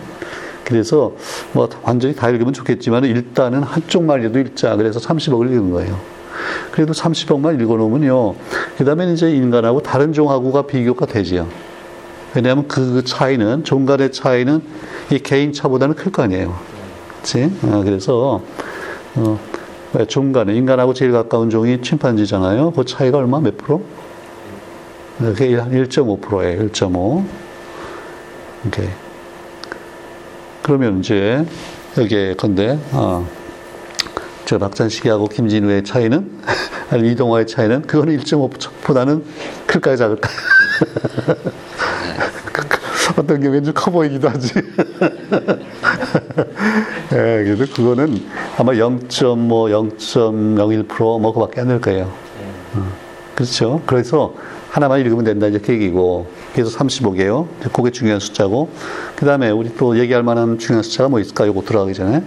[0.70, 1.12] 그래서
[1.52, 4.76] 뭐 완전히 다 읽으면 좋겠지만 일단은 한쪽만이라도 읽자.
[4.76, 5.98] 그래서 30억을 읽은 거예요.
[6.70, 8.34] 그래도 30억만 읽어놓으면요.
[8.78, 11.48] 그 다음에 이제 인간하고 다른 종하고가 비교가 되지요.
[12.34, 14.62] 왜냐하면 그 차이는, 종간의 차이는
[15.10, 16.54] 이 개인 차보다는 클 거 아니에요.
[17.18, 17.50] 그치?
[17.64, 18.40] 어, 그래서,
[19.16, 19.38] 어,
[19.94, 22.70] 왜 종간에, 인간하고 제일 가까운 종이 침판지잖아요.
[22.70, 23.82] 그 차이가 얼마 몇 프로?
[25.18, 26.68] 그게 1.5%예요.
[26.68, 27.24] 1.5.
[28.68, 28.88] 오케이.
[30.62, 31.44] 그러면 이제,
[31.96, 33.26] 여기에 건데, 어,
[34.44, 36.30] 저 박찬식이하고 김진우의 차이는,
[36.90, 39.22] 아니, 이동화의 차이는, 그거는 1.5보다는
[39.66, 40.34] 클까요, 작을까요?
[43.16, 44.52] 어떤 경우에는 좀커 보이기도 하지.
[47.12, 48.22] 예, 그래서 그거는
[48.56, 52.12] 아마 0.뭐 0.01%뭐 그밖에 안 될 거예요.
[52.74, 52.92] 어,
[53.34, 53.82] 그렇죠.
[53.86, 54.34] 그래서
[54.70, 57.46] 하나만 읽으면 된다 이제 그 얘기고 그래서 35개요.
[57.72, 58.70] 그게 중요한 숫자고
[59.16, 61.46] 그 다음에 우리 또 얘기할 만한 중요한 숫자가 뭐 있을까?
[61.46, 62.22] 요거 들어가기 전에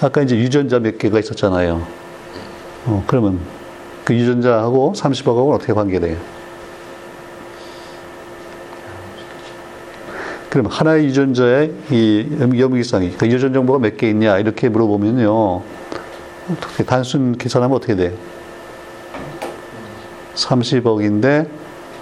[0.00, 1.86] 아까 이제 유전자 몇 개가 있었잖아요.
[2.86, 3.40] 어, 그러면
[4.04, 6.16] 그 유전자하고 30억하고는 어떻게 관계돼요?
[10.50, 15.62] 그럼 하나의 유전자의 이 염기성이 그 유전 정보가 몇 개 있냐 이렇게 물어보면요
[16.50, 18.14] 어떻게 단순 계산하면 어떻게 돼?
[20.34, 21.48] 30억인데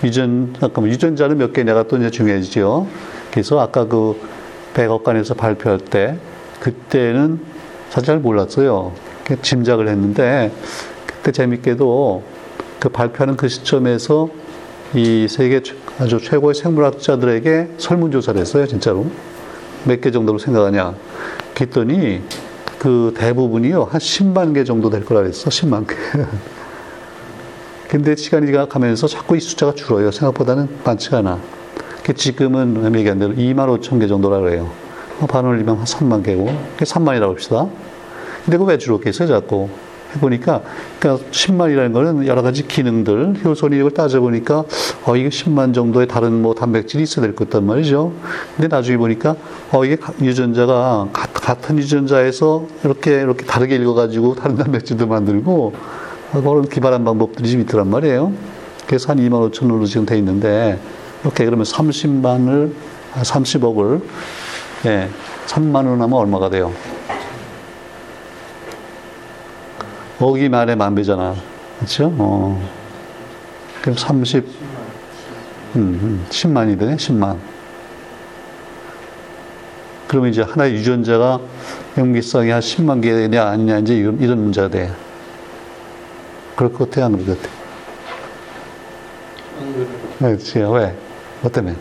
[0.05, 2.87] 유전 잠깐만 유전자는 몇 개냐가 또 이제 중요해지죠.
[3.31, 4.21] 그래서 아까 그
[4.75, 6.19] 백악관에서 발표할 때
[6.61, 7.41] 그때는
[7.91, 8.93] 사실 잘 몰랐어요.
[9.43, 10.53] 짐작을 했는데
[11.07, 12.23] 그때 재밌게도
[12.79, 14.29] 그 발표하는 그 시점에서
[14.95, 15.63] 이 세계
[15.99, 19.07] 아주 최고의 생물학자들에게 설문조사를 했어요, 진짜로.
[19.85, 20.95] 몇 개 정도로 생각하냐.
[21.55, 22.23] 그랬더니
[22.79, 25.95] 그 대부분이요, 한 10만 개 정도 될 거라 그랬어, 10만 개.
[27.89, 30.11] 근데 시간이 가면서 자꾸 이 숫자가 줄어요.
[30.11, 31.39] 생각보다는 많지가 않아.
[32.15, 34.71] 지금은 얘기한 대로 2만 5천 개 정도라 그래요.
[35.29, 37.67] 반 올리면 한 3만 개고, 3만이라고 합시다.
[38.45, 39.69] 근데 그왜 줄었겠어요, 자꾸?
[40.15, 40.63] 해보니까,
[41.01, 44.65] 그러니까 10만이라는 거는 여러 가지 기능들, 효소니 이걸 따져보니까,
[45.05, 48.13] 어, 이게 10만 정도의 다른 뭐 단백질이 있어야 될 것 같단 말이죠.
[48.57, 49.35] 근데 나중에 보니까,
[49.73, 55.75] 어, 이게 유전자가 같은 유전자에서 이렇게, 이렇게 다르게 읽어가지고 다른 단백질도 만들고,
[56.43, 58.33] 그런 기발한 방법들이 좀 있더란 말이에요.
[58.87, 60.79] 그래서 한 2만 5천으로 지금 돼 있는데,
[61.23, 62.73] 이렇게 그러면 30만을,
[63.15, 64.03] 30억을,
[64.87, 65.09] 예,
[65.47, 66.73] 3만 원 하면 얼마가 돼요?
[70.21, 71.35] 억이 만에 만 배잖아.
[71.79, 72.13] 그렇죠?
[72.19, 72.61] 어.
[73.83, 74.45] 그럼 30,
[75.77, 77.37] 음, 음, 10만이 되네, 10만.
[80.09, 81.41] 그러면 이제 하나의 유전자가
[81.99, 84.91] 염기쌍이 한 10만 개냐 아니냐 이제 이런, 이런 문제가 돼.
[86.57, 87.55] 그럴 것 같아, 안 그럴 것 같아?
[89.61, 90.77] 안 그래요.
[90.79, 90.87] 네.
[90.87, 90.97] 왜?
[91.43, 91.77] 뭐 때문에?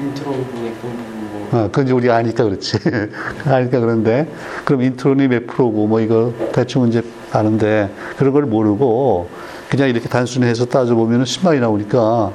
[0.00, 1.24] 인트론 부분의 공부
[1.56, 2.78] 어, 그건 이제 우리가 아니까 그렇지.
[3.46, 4.28] 아니까 그런데,
[4.64, 9.28] 그럼 인트론이 몇 프로고, 뭐 이거 대충 이제 아는데, 그런 걸 모르고,
[9.68, 12.32] 그냥 이렇게 단순히 해서 따져보면 10만이 나오니까,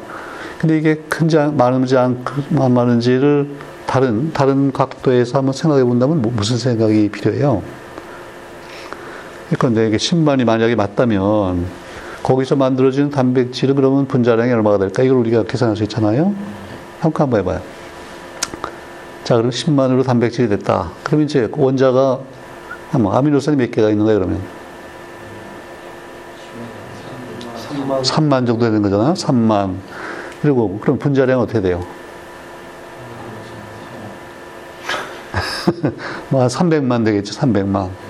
[0.57, 2.23] 근데 이게 큰지, 많은지 안,
[2.57, 3.49] 안 많은지를
[3.85, 7.61] 다른, 다른 각도에서 한번 생각해 본다면 뭐, 무슨 생각이 필요해요?
[9.49, 11.65] 그러니까 이게 10만이 만약에 맞다면,
[12.23, 15.03] 거기서 만들어지는 단백질은 그러면 분자량이 얼마가 될까?
[15.03, 16.35] 이걸 우리가 계산할 수 있잖아요?
[16.99, 17.61] 한번 해봐요.
[19.23, 20.91] 자, 그럼 10만으로 단백질이 됐다.
[21.03, 22.19] 그럼 이제 원자가
[22.99, 24.41] 뭐 아미노산이 몇 개가 있는 거야, 그러면?
[27.69, 29.13] 3만 3만 정도 되는 거잖아요.
[29.13, 29.75] 3만.
[30.41, 31.85] 그리고 그럼 분자량 어떻게 돼요?
[36.29, 37.33] 뭐 300만 되겠죠.
[37.39, 38.08] 300만.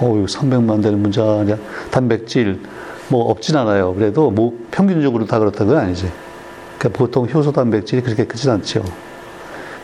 [0.00, 1.56] 어우, 300만 되는 분자
[1.90, 2.60] 단백질
[3.08, 3.94] 뭐 없진 않아요.
[3.94, 6.10] 그래도 뭐 평균적으로 다 그렇다는 건 아니지.
[6.78, 8.82] 그러니까 보통 효소 단백질이 그렇게 크진 않죠.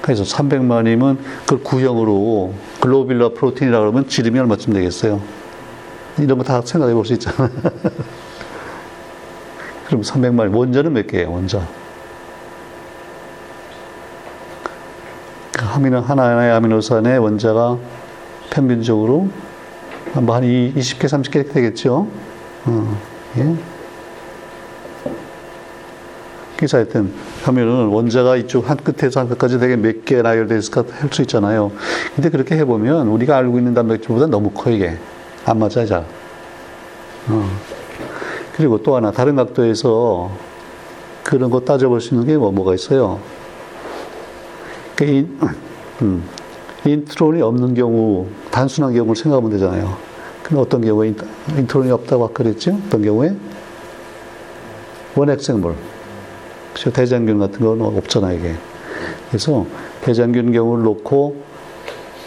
[0.02, 5.20] 그래서 300만이면 그걸 구형으로 글로빌라 프로틴이라 그러면 지름이 얼마쯤 되겠어요?
[6.18, 7.48] 이런 거 다 생각해 볼 수 있잖아.
[9.86, 11.66] 그럼 300만 원자는 몇 개예요, 원자?
[15.52, 17.78] 그 아미노 하나의 아미노산의 원자가
[18.50, 19.28] 평균적으로
[20.20, 22.06] 뭐 한 20개, 30개 되겠죠?
[22.66, 22.98] 어,
[23.38, 23.54] 예.
[26.56, 31.10] 그래서 하여튼 하면은 원자가 이쪽 한 끝에서 한 끝까지 되게 몇 개 나열되어 있을까 할
[31.12, 31.72] 수 있잖아요.
[32.14, 34.96] 근데 그렇게 해보면 우리가 알고 있는 단백질보다 너무 커 이게.
[35.44, 36.04] 안 맞아, 잘.
[37.28, 37.50] 어.
[38.56, 40.30] 그리고 또 하나, 다른 각도에서
[41.24, 43.18] 그런 거 따져볼 수 있는 게 뭐, 뭐가 있어요?
[44.94, 45.36] 그 인,
[46.02, 46.22] 음,
[46.84, 49.96] 인트론이 없는 경우, 단순한 경우를 생각하면 되잖아요.
[50.42, 51.14] 근데 어떤 경우에
[51.56, 52.76] 인트론이 없다고 아까 그랬죠?
[52.86, 53.34] 어떤 경우에?
[55.14, 55.74] 원핵생물.
[56.74, 56.90] 그죠?
[56.90, 58.54] 대장균 같은 건 없잖아, 이게.
[59.28, 59.66] 그래서
[60.02, 61.36] 대장균 경우를 놓고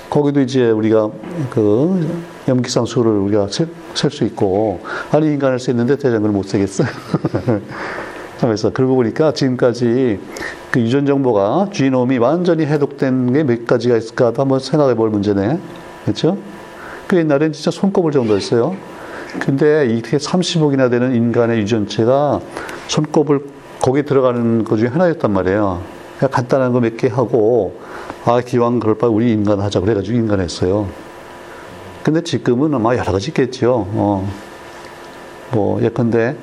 [0.09, 1.09] 거기도 이제 우리가
[1.49, 2.07] 그
[2.47, 3.67] 염기상 수를 우리가 셀
[4.11, 4.79] 수 있고
[5.11, 6.87] 아니 인간을 셌는데 대장균을 못 세겠어요.
[8.39, 10.19] 그래서 그러고 보니까 지금까지
[10.75, 15.57] 그 유전 정보가 지놈이 완전히 해독된 게 몇 가지가 있을까도 한번 생각해 볼 문제네.
[16.03, 16.37] 그렇죠?
[17.07, 18.75] 그 옛날엔 진짜 손꼽을 정도였어요.
[19.39, 22.41] 근데 이렇게 30억이나 되는 인간의 유전체가
[22.89, 23.45] 손꼽을
[23.81, 25.81] 거기에 들어가는 것 중에 하나였단 말이에요.
[26.19, 27.79] 그냥 간단한 거 몇 개 하고
[28.25, 30.89] 아 기왕 그럴 바에 우리 인간 하자 그래가지고 인간 했어요.
[32.03, 33.87] 근데 지금은 아마 여러 가지 있겠죠.
[33.91, 34.29] 어.
[35.53, 36.35] 뭐 예컨대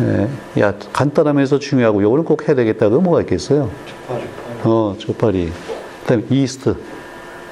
[0.00, 3.70] 예, 야 간단하면서 중요하고 요거는 꼭 해야 되겠다고 뭐가 있겠어요.
[4.64, 5.50] 어, 조파리.
[6.02, 6.74] 그다음에 이스트,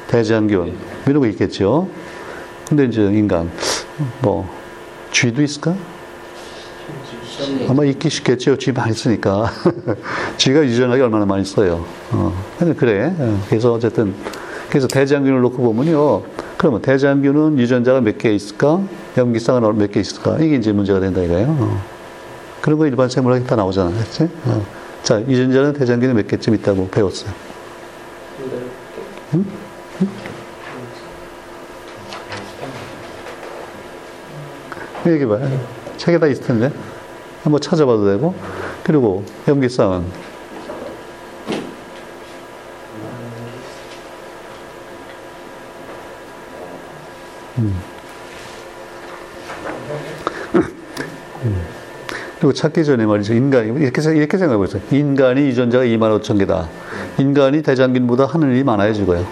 [0.09, 0.75] 대장균
[1.07, 1.89] 이런 거 있겠죠.
[2.69, 3.51] 근데 이제 인간
[4.23, 4.49] 뭐
[5.11, 5.75] 쥐도 있을까?
[7.69, 8.57] 아마 있기 쉽겠죠.
[8.59, 9.51] 쥐 많이 쓰니까.
[10.37, 11.85] 쥐가 유전하기 얼마나 많이 써요.
[12.13, 12.33] 어,
[12.79, 13.13] 그래.
[13.19, 14.15] 어, 그래서 어쨌든
[14.69, 16.23] 그래서 대장균을 놓고 보면요.
[16.57, 18.81] 그러면 대장균은 유전자가 몇 개 있을까?
[19.17, 20.39] 염기쌍은 몇 개 있을까?
[20.41, 21.47] 이게 이제 문제가 된다 이거예요.
[21.59, 21.94] 어.
[22.65, 23.91] 그런 거 일반 생물학에 다 나오잖아.
[23.91, 24.31] 그렇지?
[24.47, 24.67] 어.
[25.03, 27.31] 자, 유전자는 대장균이 몇 개쯤 있다고 배웠어요.
[35.03, 35.61] 근데 여기 봐요.
[35.99, 36.73] 책에 다 있을 텐데.
[37.43, 38.35] 한번 찾아봐도 되고.
[38.83, 40.07] 그리고 염기쌍은
[47.59, 47.94] 음.
[52.45, 53.33] 그리고 찾기 전에 말이죠.
[53.33, 54.83] 인간이, 이렇게, 생- 이렇게 생각해 보세요.
[54.91, 56.69] 인간이 유전자가 2만 5천 개다.
[57.17, 59.27] 인간이 대장균보다 하는 일이 많아요, 죽어요.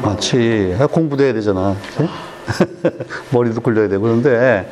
[0.00, 0.76] 많지.
[0.92, 1.74] 공부도 해야 되잖아.
[1.96, 2.08] 그치?
[3.34, 4.02] 머리도 굴려야 되고.
[4.04, 4.70] 그런데,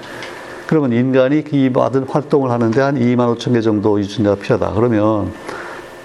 [0.69, 4.75] 그러면 인간이 이 모든 활동을 하는데 한 2만 5천 개 정도 유전자가 필요하다.
[4.75, 5.33] 그러면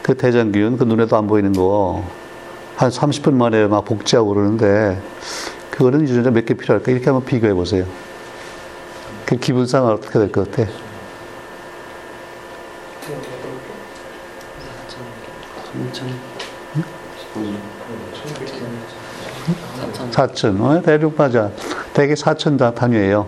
[0.02, 2.04] 그 대장균, 그 눈에도 안 보이는 거,
[2.78, 5.00] 한 30분 만에 막 복제하고 그러는데,
[5.70, 6.92] 그거는 유전자 몇 개 필요할까?
[6.92, 7.86] 이렇게 한번 비교해 보세요.
[9.28, 10.68] 그 기분상 어떻게 될 것 같아?
[14.88, 15.00] 삼천
[20.12, 21.50] 사천 4천, 어, 대륙 맞아.
[21.94, 23.28] 대개 4천 다 단위예요.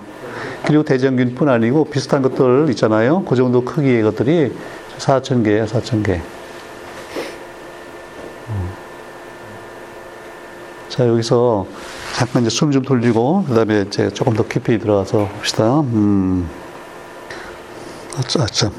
[0.66, 3.24] 그리고 대장균뿐 아니고 비슷한 것들 있잖아요.
[3.24, 4.54] 그 정도 크기의 것들이
[4.98, 6.22] 4천 개예요, 4천 개.
[8.50, 8.70] 음.
[10.90, 11.66] 자, 여기서
[12.16, 15.80] 잠깐 이제 숨 좀 돌리고, 그 다음에 이제 조금 더 깊이 들어가서 봅시다.
[15.80, 16.50] 음.
[18.18, 18.72] 아, 참.